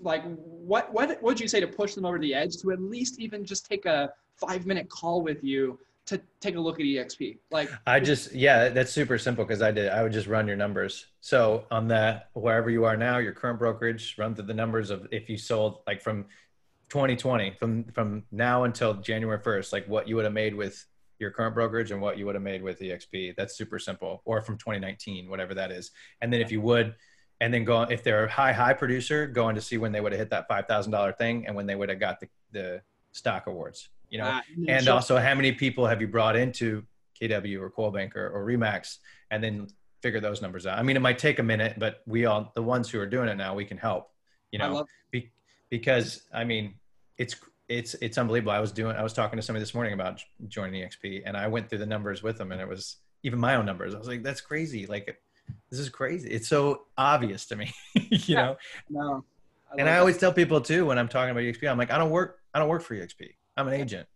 like 0.00 0.24
what 0.36 0.92
what 0.92 1.22
would 1.22 1.38
you 1.38 1.46
say 1.46 1.60
to 1.60 1.68
push 1.68 1.94
them 1.94 2.04
over 2.04 2.18
the 2.18 2.34
edge 2.34 2.56
to 2.62 2.72
at 2.72 2.80
least 2.80 3.20
even 3.20 3.44
just 3.44 3.66
take 3.66 3.86
a 3.86 4.10
five 4.36 4.66
minute 4.66 4.88
call 4.88 5.22
with 5.22 5.44
you 5.44 5.78
to 6.06 6.20
take 6.40 6.54
a 6.56 6.60
look 6.60 6.78
at 6.78 6.84
exp 6.84 7.38
like 7.50 7.70
i 7.86 7.98
just 7.98 8.34
yeah 8.34 8.68
that's 8.68 8.92
super 8.92 9.16
simple 9.16 9.44
because 9.44 9.62
i 9.62 9.70
did 9.70 9.88
i 9.88 10.02
would 10.02 10.12
just 10.12 10.26
run 10.26 10.46
your 10.46 10.56
numbers 10.56 11.06
so 11.20 11.64
on 11.70 11.88
that 11.88 12.28
wherever 12.34 12.68
you 12.68 12.84
are 12.84 12.96
now 12.96 13.16
your 13.16 13.32
current 13.32 13.58
brokerage 13.58 14.14
run 14.18 14.34
through 14.34 14.44
the 14.44 14.54
numbers 14.54 14.90
of 14.90 15.06
if 15.10 15.30
you 15.30 15.38
sold 15.38 15.80
like 15.86 16.02
from 16.02 16.26
2020 16.90 17.50
from 17.58 17.84
from 17.92 18.22
now 18.30 18.64
until 18.64 18.94
January 18.94 19.38
1st, 19.38 19.72
like 19.72 19.86
what 19.88 20.06
you 20.06 20.16
would 20.16 20.24
have 20.24 20.32
made 20.32 20.54
with 20.54 20.86
your 21.18 21.30
current 21.30 21.54
brokerage 21.54 21.90
and 21.90 22.00
what 22.00 22.18
you 22.18 22.26
would 22.26 22.34
have 22.34 22.42
made 22.44 22.62
with 22.62 22.80
EXP. 22.80 23.34
That's 23.36 23.56
super 23.56 23.78
simple. 23.78 24.22
Or 24.24 24.40
from 24.42 24.58
2019, 24.58 25.28
whatever 25.28 25.54
that 25.54 25.70
is. 25.70 25.92
And 26.20 26.32
then 26.32 26.40
if 26.40 26.50
you 26.50 26.60
would, 26.60 26.94
and 27.40 27.52
then 27.52 27.64
go 27.64 27.82
if 27.82 28.02
they're 28.02 28.24
a 28.24 28.30
high 28.30 28.52
high 28.52 28.74
producer, 28.74 29.26
going 29.26 29.54
to 29.54 29.60
see 29.60 29.76
when 29.76 29.92
they 29.92 30.00
would 30.00 30.12
have 30.12 30.18
hit 30.18 30.30
that 30.30 30.46
five 30.48 30.66
thousand 30.66 30.92
dollar 30.92 31.12
thing 31.12 31.46
and 31.46 31.56
when 31.56 31.66
they 31.66 31.74
would 31.74 31.88
have 31.88 32.00
got 32.00 32.20
the 32.20 32.28
the 32.52 32.82
stock 33.12 33.46
awards. 33.46 33.88
You 34.10 34.18
know, 34.18 34.24
uh, 34.24 34.40
and 34.68 34.84
sure. 34.84 34.94
also 34.94 35.18
how 35.18 35.34
many 35.34 35.52
people 35.52 35.86
have 35.86 36.00
you 36.00 36.08
brought 36.08 36.36
into 36.36 36.84
KW 37.20 37.60
or 37.60 37.70
Coldbank 37.70 38.16
or, 38.16 38.28
or 38.28 38.44
Remax, 38.44 38.98
and 39.30 39.42
then 39.42 39.68
figure 40.02 40.20
those 40.20 40.42
numbers 40.42 40.66
out. 40.66 40.78
I 40.78 40.82
mean, 40.82 40.96
it 40.96 41.00
might 41.00 41.18
take 41.18 41.38
a 41.38 41.42
minute, 41.42 41.76
but 41.78 42.02
we 42.06 42.26
all 42.26 42.52
the 42.54 42.62
ones 42.62 42.90
who 42.90 43.00
are 43.00 43.06
doing 43.06 43.28
it 43.28 43.36
now, 43.36 43.54
we 43.54 43.64
can 43.64 43.78
help. 43.78 44.10
You 44.50 44.58
know, 44.58 44.74
love- 44.74 44.88
be, 45.10 45.32
because 45.70 46.22
I 46.32 46.44
mean, 46.44 46.74
it's 47.18 47.36
it's 47.68 47.94
it's 47.94 48.18
unbelievable. 48.18 48.52
I 48.52 48.60
was 48.60 48.72
doing 48.72 48.96
I 48.96 49.02
was 49.02 49.12
talking 49.12 49.36
to 49.36 49.42
somebody 49.42 49.62
this 49.62 49.74
morning 49.74 49.94
about 49.94 50.22
joining 50.48 50.82
EXP, 50.82 51.22
and 51.24 51.36
I 51.36 51.48
went 51.48 51.70
through 51.70 51.78
the 51.78 51.86
numbers 51.86 52.22
with 52.22 52.38
them, 52.38 52.52
and 52.52 52.60
it 52.60 52.68
was 52.68 52.96
even 53.22 53.38
my 53.38 53.56
own 53.56 53.64
numbers. 53.64 53.94
I 53.94 53.98
was 53.98 54.06
like, 54.06 54.22
that's 54.22 54.42
crazy. 54.42 54.86
Like, 54.86 55.16
this 55.70 55.80
is 55.80 55.88
crazy. 55.88 56.28
It's 56.28 56.48
so 56.48 56.82
obvious 56.98 57.46
to 57.46 57.56
me, 57.56 57.72
you 57.94 58.36
know. 58.36 58.56
No. 58.90 59.24
I 59.72 59.76
and 59.80 59.88
I 59.88 59.96
always 59.96 60.18
tell 60.18 60.32
people 60.32 60.60
too 60.60 60.84
when 60.86 60.98
I'm 60.98 61.08
talking 61.08 61.30
about 61.30 61.42
EXP, 61.42 61.68
I'm 61.68 61.78
like, 61.78 61.90
I 61.90 61.98
don't 61.98 62.10
work. 62.10 62.40
I 62.52 62.58
don't 62.58 62.68
work 62.68 62.82
for 62.82 62.94
EXP. 62.94 63.30
I'm 63.56 63.68
an 63.68 63.74
agent. 63.74 64.08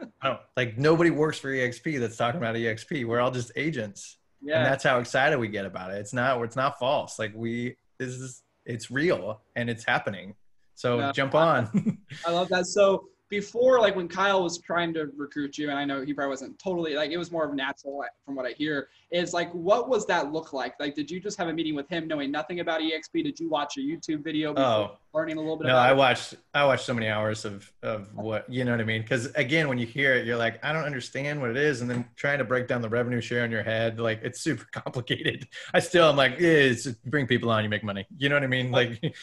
I 0.00 0.04
don't 0.24 0.38
oh, 0.38 0.40
like 0.56 0.78
nobody 0.78 1.10
works 1.10 1.38
for 1.38 1.48
EXP 1.48 2.00
that's 2.00 2.16
talking 2.16 2.38
about 2.38 2.54
EXP. 2.54 3.06
We're 3.06 3.20
all 3.20 3.30
just 3.30 3.52
agents. 3.56 4.18
Yeah. 4.42 4.58
And 4.58 4.66
that's 4.66 4.84
how 4.84 4.98
excited 4.98 5.38
we 5.38 5.48
get 5.48 5.64
about 5.64 5.90
it. 5.90 5.98
It's 5.98 6.12
not 6.12 6.40
it's 6.42 6.56
not 6.56 6.78
false. 6.78 7.18
Like 7.18 7.32
we 7.34 7.76
this 7.98 8.10
is 8.10 8.42
it's 8.64 8.90
real 8.90 9.40
and 9.54 9.70
it's 9.70 9.84
happening. 9.84 10.34
So 10.74 10.98
yeah. 10.98 11.12
jump 11.12 11.34
on. 11.34 11.98
I 12.26 12.30
love 12.30 12.48
that. 12.50 12.66
So 12.66 13.08
before, 13.28 13.80
like 13.80 13.96
when 13.96 14.08
Kyle 14.08 14.42
was 14.42 14.58
trying 14.58 14.94
to 14.94 15.10
recruit 15.16 15.58
you, 15.58 15.70
and 15.70 15.78
I 15.78 15.84
know 15.84 16.02
he 16.02 16.12
probably 16.12 16.30
wasn't 16.30 16.58
totally 16.58 16.94
like 16.94 17.10
it 17.10 17.16
was 17.16 17.32
more 17.32 17.44
of 17.44 17.54
natural 17.54 18.04
from 18.24 18.36
what 18.36 18.46
I 18.46 18.50
hear. 18.50 18.88
Is 19.10 19.32
like, 19.32 19.52
what 19.52 19.88
was 19.88 20.06
that 20.06 20.32
look 20.32 20.52
like? 20.52 20.74
Like, 20.78 20.94
did 20.94 21.10
you 21.10 21.20
just 21.20 21.36
have 21.38 21.48
a 21.48 21.52
meeting 21.52 21.74
with 21.74 21.88
him, 21.88 22.06
knowing 22.06 22.30
nothing 22.30 22.60
about 22.60 22.80
EXP? 22.80 23.24
Did 23.24 23.40
you 23.40 23.48
watch 23.48 23.76
a 23.78 23.80
YouTube 23.80 24.22
video 24.22 24.52
before 24.52 24.68
oh. 24.68 24.98
learning 25.14 25.38
a 25.38 25.40
little 25.40 25.56
bit? 25.56 25.66
No, 25.66 25.76
I 25.76 25.92
watched. 25.92 26.34
I 26.54 26.64
watched 26.64 26.84
so 26.84 26.94
many 26.94 27.08
hours 27.08 27.44
of 27.44 27.72
of 27.82 28.14
what 28.14 28.48
you 28.48 28.64
know 28.64 28.72
what 28.72 28.80
I 28.80 28.84
mean. 28.84 29.02
Because 29.02 29.26
again, 29.34 29.68
when 29.68 29.78
you 29.78 29.86
hear 29.86 30.14
it, 30.14 30.26
you're 30.26 30.36
like, 30.36 30.64
I 30.64 30.72
don't 30.72 30.84
understand 30.84 31.40
what 31.40 31.50
it 31.50 31.56
is, 31.56 31.80
and 31.80 31.90
then 31.90 32.04
trying 32.14 32.38
to 32.38 32.44
break 32.44 32.68
down 32.68 32.80
the 32.80 32.88
revenue 32.88 33.20
share 33.20 33.44
in 33.44 33.50
your 33.50 33.62
head, 33.62 33.98
like 33.98 34.20
it's 34.22 34.40
super 34.40 34.66
complicated. 34.72 35.48
I 35.74 35.80
still, 35.80 36.08
I'm 36.08 36.16
like, 36.16 36.38
yeah, 36.38 36.48
it's 36.48 36.86
bring 36.86 37.26
people 37.26 37.50
on, 37.50 37.64
you 37.64 37.70
make 37.70 37.84
money. 37.84 38.06
You 38.18 38.28
know 38.28 38.36
what 38.36 38.44
I 38.44 38.48
mean? 38.48 38.70
Like 38.70 39.14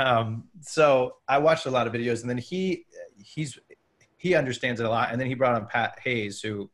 um, 0.00 0.44
so 0.60 1.16
I 1.28 1.38
watched 1.38 1.66
a 1.66 1.70
lot 1.70 1.86
of 1.86 1.92
videos, 1.92 2.22
and 2.22 2.30
then 2.30 2.38
he 2.38 2.86
he's 3.22 3.58
he 4.16 4.34
understands 4.34 4.80
it 4.80 4.86
a 4.86 4.88
lot. 4.88 5.10
And 5.12 5.20
then 5.20 5.28
he 5.28 5.34
brought 5.34 5.54
on 5.54 5.66
Pat 5.66 5.98
Hayes, 6.02 6.40
who 6.40 6.70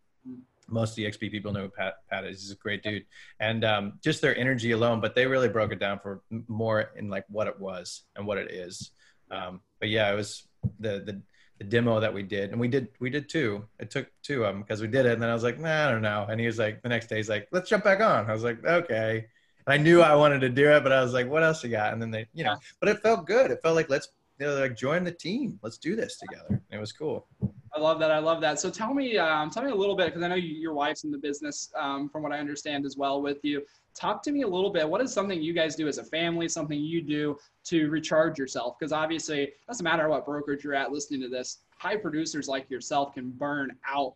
most 0.69 0.91
of 0.91 0.97
the 0.97 1.05
XP 1.05 1.31
people 1.31 1.53
know 1.53 1.63
who 1.63 1.69
Pat 1.69 1.95
Pat 2.11 2.25
is. 2.25 2.43
He's 2.43 2.53
a 2.53 2.57
great 2.57 2.83
dude, 2.83 3.05
and 3.41 3.65
um, 3.65 3.99
just 4.03 4.21
their 4.21 4.37
energy 4.37 4.73
alone. 4.73 5.01
But 5.01 5.15
they 5.15 5.27
really 5.27 5.49
broke 5.49 5.73
it 5.73 5.81
down 5.81 5.99
for 5.99 6.23
more 6.49 6.91
in 6.97 7.09
like 7.09 7.25
what 7.29 7.49
it 7.49 7.59
was 7.59 8.03
and 8.15 8.27
what 8.27 8.39
it 8.39 8.51
is. 8.51 8.91
Um, 9.31 9.61
but 9.81 9.89
yeah, 9.89 10.11
it 10.13 10.15
was 10.15 10.47
the 10.79 11.03
the 11.05 11.23
the 11.59 11.65
demo 11.65 11.99
that 12.01 12.13
we 12.13 12.23
did, 12.23 12.51
and 12.51 12.61
we 12.61 12.69
did 12.69 12.89
we 13.01 13.11
did 13.11 13.29
two. 13.29 13.65
It 13.81 13.91
took 13.91 14.09
two 14.23 14.45
of 14.45 14.55
them 14.55 14.63
because 14.63 14.81
we 14.81 14.89
did 14.89 15.07
it, 15.07 15.13
and 15.15 15.23
then 15.23 15.31
I 15.31 15.35
was 15.35 15.43
like, 15.43 15.59
nah, 15.59 15.89
I 15.89 15.91
don't 15.91 16.03
know. 16.03 16.27
And 16.29 16.39
he 16.39 16.47
was 16.47 16.59
like, 16.59 16.83
the 16.83 16.89
next 16.89 17.09
day 17.09 17.17
he's 17.17 17.29
like, 17.29 17.49
let's 17.51 17.69
jump 17.69 17.83
back 17.83 18.01
on. 18.01 18.29
I 18.29 18.33
was 18.33 18.45
like, 18.45 18.65
okay. 18.65 19.27
I 19.67 19.77
knew 19.77 20.01
I 20.01 20.15
wanted 20.15 20.41
to 20.41 20.49
do 20.49 20.71
it, 20.71 20.83
but 20.83 20.93
I 20.93 21.03
was 21.03 21.13
like, 21.13 21.29
what 21.29 21.43
else 21.43 21.65
you 21.65 21.71
got? 21.71 21.93
And 21.93 22.01
then 22.01 22.11
they, 22.11 22.27
you 22.33 22.45
know, 22.45 22.57
but 22.81 22.89
it 22.89 23.01
felt 23.01 23.27
good. 23.27 23.51
It 23.51 23.61
felt 23.63 23.75
like 23.75 23.91
let's 23.91 24.09
you 24.39 24.47
know, 24.47 24.55
like 24.55 24.77
join 24.77 25.03
the 25.05 25.13
team. 25.13 25.59
Let's 25.63 25.79
do 25.79 25.97
this 25.97 26.19
together. 26.19 26.63
It 26.71 26.79
was 26.79 26.93
cool. 26.93 27.27
I 27.75 27.79
love 27.79 27.99
that. 28.01 28.11
I 28.11 28.19
love 28.19 28.41
that. 28.41 28.59
So 28.59 28.71
tell 28.71 28.95
me, 28.95 29.19
um, 29.19 29.51
tell 29.51 29.63
me 29.63 29.71
a 29.71 29.75
little 29.75 29.97
bit 29.97 30.07
because 30.07 30.23
I 30.23 30.29
know 30.29 30.35
you, 30.35 30.55
your 30.55 30.73
wife's 30.73 31.05
in 31.05 31.11
the 31.11 31.19
business, 31.19 31.71
um, 31.77 32.09
from 32.09 32.23
what 32.23 32.33
I 32.33 32.39
understand 32.39 32.87
as 32.87 32.97
well 32.97 33.21
with 33.21 33.45
you. 33.45 33.63
Talk 33.95 34.23
to 34.25 34.33
me 34.33 34.43
a 34.43 34.49
little 34.49 34.71
bit. 34.71 34.89
What 34.89 35.01
is 35.01 35.13
something 35.13 35.43
you 35.43 35.53
guys 35.53 35.75
do 35.75 35.89
as 35.89 35.99
a 35.99 36.05
family? 36.05 36.49
Something 36.49 36.81
you 36.81 37.03
do 37.03 37.39
to 37.65 37.89
recharge 37.89 38.39
yourself? 38.39 38.77
Because 38.79 38.93
obviously, 38.93 39.43
it 39.43 39.55
doesn't 39.69 39.85
matter 39.85 40.09
what 40.09 40.25
brokerage 40.25 40.65
you're 40.65 40.75
at. 40.75 40.93
Listening 40.93 41.21
to 41.23 41.29
this, 41.29 41.59
high 41.77 41.97
producers 41.97 42.47
like 42.47 42.71
yourself 42.71 43.15
can 43.15 43.31
burn 43.31 43.75
out, 43.87 44.15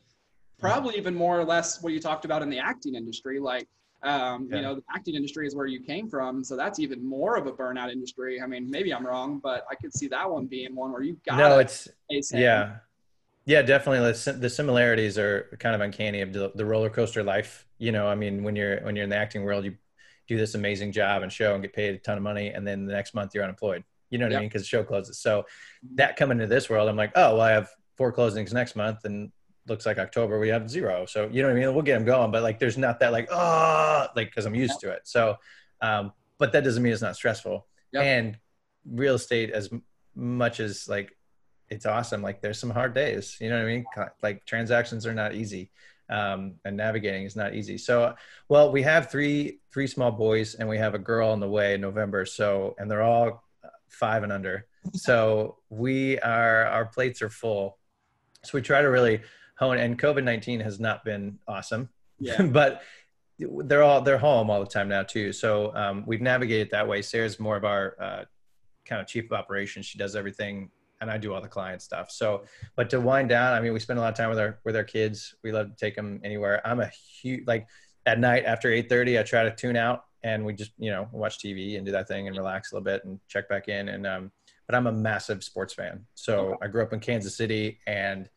probably 0.58 0.96
even 0.96 1.14
more 1.14 1.38
or 1.38 1.44
less 1.44 1.82
what 1.82 1.92
you 1.92 2.00
talked 2.00 2.24
about 2.24 2.42
in 2.42 2.50
the 2.50 2.58
acting 2.58 2.94
industry, 2.94 3.40
like 3.40 3.68
um, 4.02 4.48
yeah. 4.50 4.56
You 4.56 4.62
know, 4.62 4.74
the 4.76 4.82
acting 4.94 5.14
industry 5.14 5.46
is 5.46 5.54
where 5.54 5.66
you 5.66 5.80
came 5.80 6.08
from, 6.08 6.42
so 6.42 6.56
that's 6.56 6.78
even 6.78 7.04
more 7.04 7.36
of 7.36 7.46
a 7.46 7.52
burnout 7.52 7.92
industry. 7.92 8.40
I 8.40 8.46
mean, 8.46 8.70
maybe 8.70 8.94
I'm 8.94 9.06
wrong, 9.06 9.40
but 9.42 9.66
I 9.70 9.74
could 9.74 9.92
see 9.94 10.08
that 10.08 10.30
one 10.30 10.46
being 10.46 10.74
one 10.74 10.92
where 10.92 11.02
you 11.02 11.18
got. 11.26 11.36
No, 11.36 11.58
it's 11.58 11.88
yeah, 12.32 12.76
yeah, 13.44 13.62
definitely. 13.62 14.10
The 14.10 14.50
similarities 14.50 15.18
are 15.18 15.56
kind 15.58 15.74
of 15.74 15.80
uncanny 15.80 16.22
of 16.22 16.32
the, 16.32 16.52
the 16.54 16.64
roller 16.64 16.88
coaster 16.88 17.22
life. 17.22 17.66
You 17.78 17.92
know, 17.92 18.06
I 18.06 18.14
mean, 18.14 18.42
when 18.42 18.56
you're 18.56 18.80
when 18.80 18.96
you're 18.96 19.04
in 19.04 19.10
the 19.10 19.16
acting 19.16 19.44
world, 19.44 19.64
you 19.64 19.76
do 20.28 20.36
this 20.36 20.54
amazing 20.54 20.92
job 20.92 21.22
and 21.22 21.30
show 21.30 21.54
and 21.54 21.62
get 21.62 21.74
paid 21.74 21.94
a 21.94 21.98
ton 21.98 22.16
of 22.16 22.22
money, 22.22 22.48
and 22.48 22.66
then 22.66 22.86
the 22.86 22.92
next 22.92 23.14
month 23.14 23.34
you're 23.34 23.44
unemployed. 23.44 23.84
You 24.08 24.18
know 24.18 24.24
what 24.24 24.32
yep. 24.32 24.38
I 24.38 24.42
mean? 24.42 24.48
Because 24.48 24.62
the 24.62 24.68
show 24.68 24.82
closes. 24.82 25.18
So 25.18 25.44
that 25.94 26.16
coming 26.16 26.38
to 26.38 26.46
this 26.46 26.70
world, 26.70 26.88
I'm 26.88 26.96
like, 26.96 27.12
oh, 27.16 27.34
well, 27.34 27.42
I 27.42 27.50
have 27.50 27.68
four 27.96 28.12
closings 28.12 28.52
next 28.52 28.76
month, 28.76 29.04
and 29.04 29.30
looks 29.70 29.86
like 29.86 29.98
October, 29.98 30.38
we 30.38 30.48
have 30.48 30.68
zero. 30.68 31.06
So 31.06 31.28
you 31.32 31.42
know 31.42 31.48
what 31.48 31.56
I 31.56 31.60
mean? 31.60 31.74
We'll 31.74 31.82
get 31.82 31.94
them 31.94 32.04
going, 32.04 32.30
but 32.30 32.42
like 32.42 32.58
there's 32.58 32.76
not 32.76 33.00
that 33.00 33.12
like 33.12 33.28
oh 33.30 34.06
like 34.16 34.28
because 34.28 34.44
I'm 34.44 34.54
used 34.54 34.80
to 34.80 34.90
it. 34.90 35.02
So, 35.04 35.36
um, 35.80 36.12
but 36.38 36.52
that 36.52 36.64
doesn't 36.64 36.82
mean 36.82 36.92
it's 36.92 37.02
not 37.02 37.16
stressful. 37.16 37.66
Yep. 37.92 38.04
And 38.04 38.38
real 38.84 39.14
estate, 39.14 39.50
as 39.50 39.70
much 40.14 40.60
as 40.60 40.88
like 40.88 41.16
it's 41.68 41.86
awesome, 41.86 42.22
like 42.22 42.42
there's 42.42 42.58
some 42.58 42.70
hard 42.70 42.94
days. 42.94 43.36
You 43.40 43.48
know 43.48 43.56
what 43.56 43.64
I 43.64 43.72
mean? 43.72 43.84
Like 44.22 44.44
transactions 44.44 45.06
are 45.06 45.14
not 45.14 45.34
easy. 45.34 45.70
Um, 46.10 46.56
and 46.64 46.76
navigating 46.76 47.22
is 47.22 47.36
not 47.36 47.54
easy. 47.54 47.78
So, 47.78 48.16
well, 48.48 48.72
we 48.72 48.82
have 48.82 49.10
three 49.10 49.60
three 49.72 49.86
small 49.86 50.10
boys, 50.10 50.56
and 50.56 50.68
we 50.68 50.76
have 50.78 50.94
a 50.94 50.98
girl 50.98 51.30
on 51.30 51.38
the 51.38 51.48
way 51.48 51.74
in 51.74 51.80
November. 51.80 52.26
So, 52.26 52.74
and 52.78 52.90
they're 52.90 53.02
all 53.02 53.44
five 53.88 54.22
and 54.22 54.32
under. 54.32 54.66
So 54.94 55.58
we 55.68 56.18
are 56.20 56.64
our 56.64 56.86
plates 56.86 57.20
are 57.20 57.28
full. 57.28 57.76
So 58.44 58.52
we 58.54 58.62
try 58.62 58.80
to 58.80 58.88
really 58.88 59.20
hone 59.60 59.78
and 59.78 59.98
covid-19 59.98 60.62
has 60.62 60.80
not 60.80 61.04
been 61.04 61.38
awesome. 61.46 61.88
Yeah. 62.18 62.42
but 62.42 62.82
they're 63.38 63.82
all 63.82 64.02
they're 64.02 64.18
home 64.18 64.50
all 64.50 64.60
the 64.60 64.66
time 64.66 64.88
now 64.88 65.02
too. 65.02 65.32
So 65.32 65.74
um, 65.74 66.04
we've 66.06 66.20
navigated 66.20 66.70
that 66.72 66.86
way. 66.86 67.00
Sarah's 67.00 67.40
more 67.40 67.56
of 67.56 67.64
our 67.64 67.96
uh, 68.00 68.24
kind 68.84 69.00
of 69.00 69.06
chief 69.06 69.26
of 69.26 69.32
operations. 69.32 69.86
She 69.86 69.98
does 69.98 70.16
everything 70.16 70.70
and 71.02 71.10
i 71.10 71.16
do 71.16 71.32
all 71.32 71.40
the 71.40 71.48
client 71.48 71.80
stuff. 71.80 72.10
So 72.10 72.44
but 72.76 72.90
to 72.90 73.00
wind 73.00 73.28
down 73.28 73.54
i 73.54 73.60
mean 73.60 73.72
we 73.72 73.80
spend 73.80 73.98
a 73.98 74.02
lot 74.02 74.12
of 74.12 74.18
time 74.18 74.28
with 74.28 74.38
our 74.38 74.58
with 74.64 74.76
our 74.76 74.84
kids. 74.84 75.34
We 75.42 75.52
love 75.52 75.70
to 75.70 75.76
take 75.76 75.94
them 75.94 76.20
anywhere. 76.24 76.60
I'm 76.66 76.80
a 76.80 76.90
huge 77.20 77.46
like 77.46 77.66
at 78.06 78.18
night 78.18 78.44
after 78.44 78.70
8.30 78.70 79.20
i 79.20 79.22
try 79.22 79.44
to 79.44 79.54
tune 79.54 79.76
out 79.76 80.04
and 80.22 80.44
we 80.44 80.52
just 80.52 80.72
you 80.78 80.90
know 80.90 81.08
watch 81.12 81.38
TV 81.38 81.76
and 81.76 81.86
do 81.86 81.92
that 81.92 82.08
thing 82.08 82.28
and 82.28 82.36
relax 82.36 82.72
a 82.72 82.74
little 82.74 82.84
bit 82.84 83.04
and 83.04 83.18
check 83.28 83.48
back 83.48 83.68
in. 83.68 83.88
And 83.88 84.06
um, 84.06 84.32
but 84.66 84.74
I'm 84.74 84.86
a 84.86 84.92
massive 84.92 85.42
sports 85.42 85.74
fan. 85.74 86.04
So 86.14 86.56
I 86.62 86.68
grew 86.68 86.82
up 86.82 86.92
in 86.92 87.00
Kansas 87.00 87.36
City, 87.36 87.78
and 87.86 88.28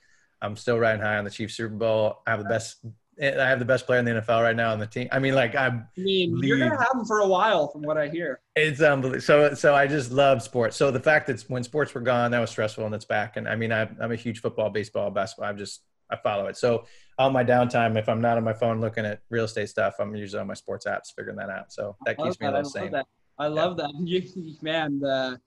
I'm 0.43 0.55
still 0.57 0.77
riding 0.77 1.01
high 1.01 1.17
on 1.17 1.23
the 1.23 1.31
Chiefs 1.31 1.55
Super 1.55 1.73
Bowl. 1.73 2.21
I 2.27 2.31
have 2.31 2.39
the 2.39 2.49
best. 2.49 2.85
I 3.21 3.47
have 3.47 3.59
the 3.59 3.65
best 3.65 3.85
player 3.85 3.99
in 3.99 4.05
the 4.05 4.11
NFL 4.11 4.41
right 4.41 4.55
now 4.55 4.71
on 4.71 4.79
the 4.79 4.87
team. 4.87 5.07
I 5.11 5.19
mean, 5.19 5.35
like 5.35 5.55
I'm. 5.55 5.87
I 5.97 6.01
mean, 6.01 6.35
lead. 6.35 6.47
you're 6.47 6.57
gonna 6.57 6.77
have 6.77 6.95
him 6.95 7.05
for 7.05 7.19
a 7.19 7.27
while, 7.27 7.67
from 7.67 7.83
what 7.83 7.97
I 7.97 8.09
hear. 8.09 8.41
It's 8.55 8.81
unbelievable. 8.81 9.21
So, 9.21 9.53
so 9.53 9.73
I 9.73 9.87
just 9.87 10.11
love 10.11 10.41
sports. 10.41 10.75
So 10.75 10.91
the 10.91 10.99
fact 10.99 11.27
that 11.27 11.41
when 11.47 11.63
sports 11.63 11.93
were 11.93 12.01
gone, 12.01 12.31
that 12.31 12.39
was 12.39 12.49
stressful, 12.49 12.85
and 12.85 12.93
it's 12.93 13.05
back. 13.05 13.37
And 13.37 13.47
I 13.47 13.55
mean, 13.55 13.71
I, 13.71 13.87
I'm 14.01 14.11
a 14.11 14.15
huge 14.15 14.41
football, 14.41 14.69
baseball, 14.69 15.09
basketball. 15.11 15.49
I'm 15.49 15.57
just 15.57 15.81
I 16.09 16.17
follow 16.17 16.47
it. 16.47 16.57
So 16.57 16.85
on 17.17 17.33
my 17.33 17.43
downtime, 17.43 17.97
if 17.97 18.09
I'm 18.09 18.21
not 18.21 18.37
on 18.37 18.43
my 18.43 18.53
phone 18.53 18.81
looking 18.81 19.05
at 19.05 19.21
real 19.29 19.45
estate 19.45 19.69
stuff, 19.69 19.95
I'm 19.99 20.15
usually 20.15 20.41
on 20.41 20.47
my 20.47 20.53
sports 20.53 20.85
apps 20.85 21.13
figuring 21.15 21.37
that 21.37 21.49
out. 21.49 21.71
So 21.71 21.95
that 22.05 22.17
keeps 22.17 22.39
me 22.39 22.47
that. 22.47 22.63
the 22.63 22.69
same. 22.69 22.95
I 23.39 23.47
love 23.47 23.77
that. 23.77 23.91
You, 23.99 24.23
man, 24.61 24.99
the 24.99 25.39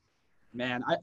man, 0.52 0.82
I 0.88 0.96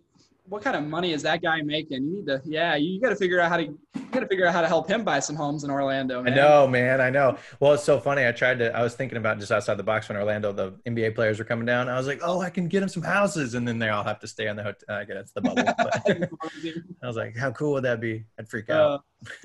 what 0.47 0.61
kind 0.61 0.75
of 0.75 0.83
money 0.83 1.13
is 1.13 1.21
that 1.23 1.41
guy 1.41 1.61
making? 1.61 2.03
You 2.03 2.15
need 2.17 2.27
to, 2.27 2.41
yeah, 2.45 2.75
you 2.75 2.99
got 2.99 3.09
to 3.09 3.15
figure 3.15 3.39
out 3.39 3.49
how 3.49 3.57
to, 3.57 3.63
you 3.63 3.77
got 4.11 4.19
to 4.19 4.27
figure 4.27 4.45
out 4.45 4.53
how 4.53 4.61
to 4.61 4.67
help 4.67 4.89
him 4.89 5.03
buy 5.03 5.19
some 5.19 5.35
homes 5.35 5.63
in 5.63 5.69
Orlando. 5.69 6.21
Man. 6.21 6.33
I 6.33 6.35
know, 6.35 6.67
man, 6.67 6.99
I 6.99 7.09
know. 7.09 7.37
Well, 7.59 7.73
it's 7.73 7.83
so 7.83 7.99
funny. 7.99 8.27
I 8.27 8.31
tried 8.33 8.59
to, 8.59 8.75
I 8.75 8.83
was 8.83 8.93
thinking 8.93 9.17
about 9.17 9.39
just 9.39 9.51
outside 9.51 9.75
the 9.75 9.83
box 9.83 10.09
when 10.09 10.17
Orlando, 10.17 10.51
the 10.51 10.71
NBA 10.85 11.15
players 11.15 11.39
were 11.39 11.45
coming 11.45 11.65
down. 11.65 11.87
I 11.87 11.95
was 11.97 12.07
like, 12.07 12.19
oh, 12.23 12.41
I 12.41 12.49
can 12.49 12.67
get 12.67 12.83
him 12.83 12.89
some 12.89 13.03
houses, 13.03 13.53
and 13.53 13.65
then 13.65 13.79
they 13.79 13.89
all 13.89 14.03
have 14.03 14.19
to 14.19 14.27
stay 14.27 14.47
on 14.49 14.57
the 14.57 14.63
hotel. 14.63 14.95
I 14.95 15.05
guess 15.05 15.31
the 15.31 15.41
bubble. 15.41 15.63
I 17.01 17.07
was 17.07 17.15
like, 17.15 17.37
how 17.37 17.51
cool 17.51 17.73
would 17.73 17.83
that 17.83 18.01
be? 18.01 18.25
I'd 18.37 18.49
freak 18.49 18.69
out. 18.69 18.91
Uh, 18.91 18.99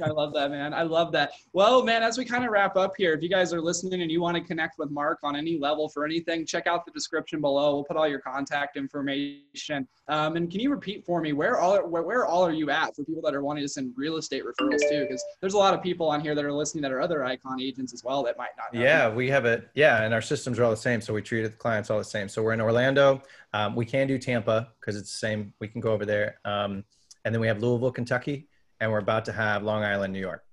I 0.04 0.08
love 0.08 0.34
that, 0.34 0.50
man. 0.50 0.74
I 0.74 0.82
love 0.82 1.12
that. 1.12 1.32
Well, 1.52 1.82
man, 1.84 2.02
as 2.02 2.18
we 2.18 2.24
kind 2.24 2.44
of 2.44 2.50
wrap 2.50 2.76
up 2.76 2.94
here, 2.96 3.12
if 3.14 3.22
you 3.22 3.28
guys 3.28 3.52
are 3.52 3.60
listening 3.60 4.02
and 4.02 4.10
you 4.10 4.20
want 4.20 4.36
to 4.36 4.42
connect 4.42 4.78
with 4.78 4.90
Mark 4.90 5.18
on 5.22 5.36
any 5.36 5.58
level 5.58 5.88
for 5.88 6.04
anything, 6.04 6.46
check 6.46 6.66
out 6.66 6.84
the 6.84 6.92
description 6.92 7.40
below. 7.40 7.74
We'll 7.74 7.84
put 7.84 7.96
all 7.96 8.08
your 8.08 8.20
contact 8.20 8.76
information. 8.76 9.86
Um, 10.08 10.36
and 10.36 10.50
can 10.50 10.60
you 10.60 10.67
repeat 10.68 11.04
for 11.04 11.20
me 11.20 11.32
where 11.32 11.58
all 11.58 11.78
where, 11.88 12.02
where 12.02 12.26
all 12.26 12.46
are 12.46 12.52
you 12.52 12.70
at 12.70 12.94
for 12.94 13.04
people 13.04 13.22
that 13.22 13.34
are 13.34 13.42
wanting 13.42 13.64
to 13.64 13.68
send 13.68 13.92
real 13.96 14.16
estate 14.16 14.44
referrals 14.44 14.80
too? 14.88 15.02
Because 15.02 15.22
there's 15.40 15.54
a 15.54 15.58
lot 15.58 15.74
of 15.74 15.82
people 15.82 16.08
on 16.08 16.20
here 16.20 16.34
that 16.34 16.44
are 16.44 16.52
listening 16.52 16.82
that 16.82 16.92
are 16.92 17.00
other 17.00 17.24
icon 17.24 17.60
agents 17.60 17.92
as 17.92 18.04
well 18.04 18.22
that 18.24 18.36
might 18.38 18.50
not. 18.56 18.72
Know. 18.72 18.80
Yeah, 18.80 19.08
we 19.10 19.28
have 19.30 19.44
it. 19.44 19.68
Yeah, 19.74 20.02
and 20.02 20.14
our 20.14 20.22
systems 20.22 20.58
are 20.58 20.64
all 20.64 20.70
the 20.70 20.76
same, 20.76 21.00
so 21.00 21.12
we 21.14 21.22
treat 21.22 21.42
the 21.42 21.50
clients 21.50 21.90
all 21.90 21.98
the 21.98 22.04
same. 22.04 22.28
So 22.28 22.42
we're 22.42 22.52
in 22.52 22.60
Orlando. 22.60 23.22
Um, 23.52 23.74
we 23.74 23.84
can 23.84 24.06
do 24.06 24.18
Tampa 24.18 24.72
because 24.80 24.96
it's 24.96 25.10
the 25.10 25.18
same. 25.18 25.52
We 25.60 25.68
can 25.68 25.80
go 25.80 25.92
over 25.92 26.06
there. 26.06 26.38
Um, 26.44 26.84
and 27.24 27.34
then 27.34 27.40
we 27.40 27.46
have 27.46 27.60
Louisville, 27.60 27.92
Kentucky, 27.92 28.48
and 28.80 28.90
we're 28.90 28.98
about 28.98 29.24
to 29.26 29.32
have 29.32 29.62
Long 29.62 29.82
Island, 29.82 30.12
New 30.12 30.20
York. 30.20 30.44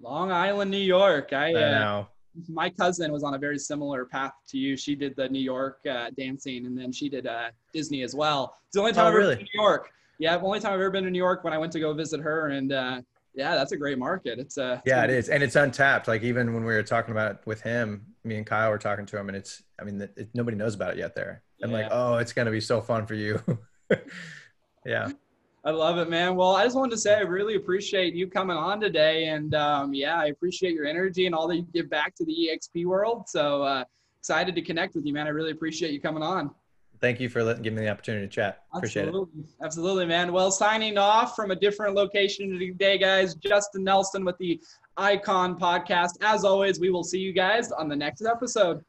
Long 0.00 0.32
Island, 0.32 0.70
New 0.70 0.78
York. 0.78 1.32
I, 1.32 1.52
uh, 1.54 1.58
I 1.58 1.70
know. 1.70 2.08
My 2.48 2.70
cousin 2.70 3.12
was 3.12 3.22
on 3.22 3.34
a 3.34 3.38
very 3.38 3.58
similar 3.58 4.04
path 4.04 4.32
to 4.48 4.58
you. 4.58 4.76
She 4.76 4.94
did 4.94 5.14
the 5.16 5.28
New 5.28 5.40
York 5.40 5.80
uh, 5.88 6.10
dancing, 6.16 6.66
and 6.66 6.76
then 6.78 6.92
she 6.92 7.08
did 7.08 7.26
uh, 7.26 7.50
Disney 7.72 8.02
as 8.02 8.14
well. 8.14 8.56
It's 8.66 8.74
the 8.74 8.80
only 8.80 8.92
time 8.92 9.06
oh, 9.06 9.08
I've 9.08 9.14
really? 9.14 9.32
ever 9.32 9.36
been 9.36 9.46
to 9.46 9.52
New 9.56 9.62
York. 9.62 9.90
Yeah, 10.18 10.36
the 10.38 10.44
only 10.44 10.60
time 10.60 10.72
I've 10.72 10.80
ever 10.80 10.90
been 10.90 11.04
to 11.04 11.10
New 11.10 11.18
York 11.18 11.44
when 11.44 11.52
I 11.52 11.58
went 11.58 11.72
to 11.72 11.80
go 11.80 11.92
visit 11.92 12.20
her, 12.20 12.48
and 12.48 12.72
uh, 12.72 13.00
yeah, 13.34 13.54
that's 13.54 13.72
a 13.72 13.76
great 13.76 13.98
market. 13.98 14.38
It's 14.38 14.58
uh, 14.58 14.80
yeah, 14.84 15.04
it 15.04 15.10
is, 15.10 15.28
and 15.28 15.42
it's 15.42 15.56
untapped. 15.56 16.08
Like 16.08 16.22
even 16.22 16.54
when 16.54 16.64
we 16.64 16.74
were 16.74 16.82
talking 16.82 17.12
about 17.12 17.32
it 17.32 17.38
with 17.46 17.62
him, 17.62 18.06
me 18.24 18.36
and 18.36 18.46
Kyle 18.46 18.70
were 18.70 18.78
talking 18.78 19.06
to 19.06 19.18
him, 19.18 19.28
and 19.28 19.36
it's, 19.36 19.62
I 19.80 19.84
mean, 19.84 20.00
it, 20.00 20.28
nobody 20.34 20.56
knows 20.56 20.74
about 20.74 20.92
it 20.92 20.98
yet 20.98 21.14
there. 21.14 21.42
And 21.60 21.70
yeah. 21.70 21.78
like, 21.78 21.88
oh, 21.90 22.16
it's 22.16 22.32
gonna 22.32 22.50
be 22.50 22.60
so 22.60 22.80
fun 22.80 23.06
for 23.06 23.14
you. 23.14 23.40
yeah. 24.86 25.10
I 25.64 25.70
love 25.70 25.98
it, 25.98 26.10
man. 26.10 26.34
Well, 26.34 26.56
I 26.56 26.64
just 26.64 26.74
wanted 26.74 26.90
to 26.90 26.98
say 26.98 27.14
I 27.14 27.20
really 27.20 27.54
appreciate 27.54 28.14
you 28.14 28.26
coming 28.26 28.56
on 28.56 28.80
today, 28.80 29.26
and 29.26 29.54
um, 29.54 29.94
yeah, 29.94 30.18
I 30.18 30.26
appreciate 30.26 30.74
your 30.74 30.86
energy 30.86 31.26
and 31.26 31.34
all 31.34 31.46
that 31.48 31.56
you 31.56 31.66
give 31.72 31.88
back 31.88 32.16
to 32.16 32.24
the 32.24 32.50
EXP 32.50 32.84
world. 32.84 33.28
So 33.28 33.62
uh, 33.62 33.84
excited 34.18 34.56
to 34.56 34.62
connect 34.62 34.96
with 34.96 35.06
you, 35.06 35.12
man. 35.12 35.28
I 35.28 35.30
really 35.30 35.52
appreciate 35.52 35.92
you 35.92 36.00
coming 36.00 36.22
on. 36.22 36.50
Thank 37.00 37.20
you 37.20 37.28
for 37.28 37.42
letting, 37.42 37.62
giving 37.62 37.78
me 37.78 37.84
the 37.84 37.90
opportunity 37.90 38.26
to 38.26 38.32
chat. 38.32 38.64
Appreciate 38.74 39.06
Absolutely. 39.06 39.40
it. 39.40 39.64
Absolutely, 39.64 40.06
man. 40.06 40.32
Well, 40.32 40.50
signing 40.50 40.98
off 40.98 41.36
from 41.36 41.50
a 41.52 41.56
different 41.56 41.94
location 41.94 42.58
today, 42.58 42.98
guys. 42.98 43.34
Justin 43.34 43.84
Nelson 43.84 44.24
with 44.24 44.38
the 44.38 44.60
Icon 44.96 45.58
Podcast. 45.58 46.12
As 46.22 46.44
always, 46.44 46.80
we 46.80 46.90
will 46.90 47.02
see 47.04 47.18
you 47.18 47.32
guys 47.32 47.72
on 47.72 47.88
the 47.88 47.96
next 47.96 48.24
episode. 48.24 48.84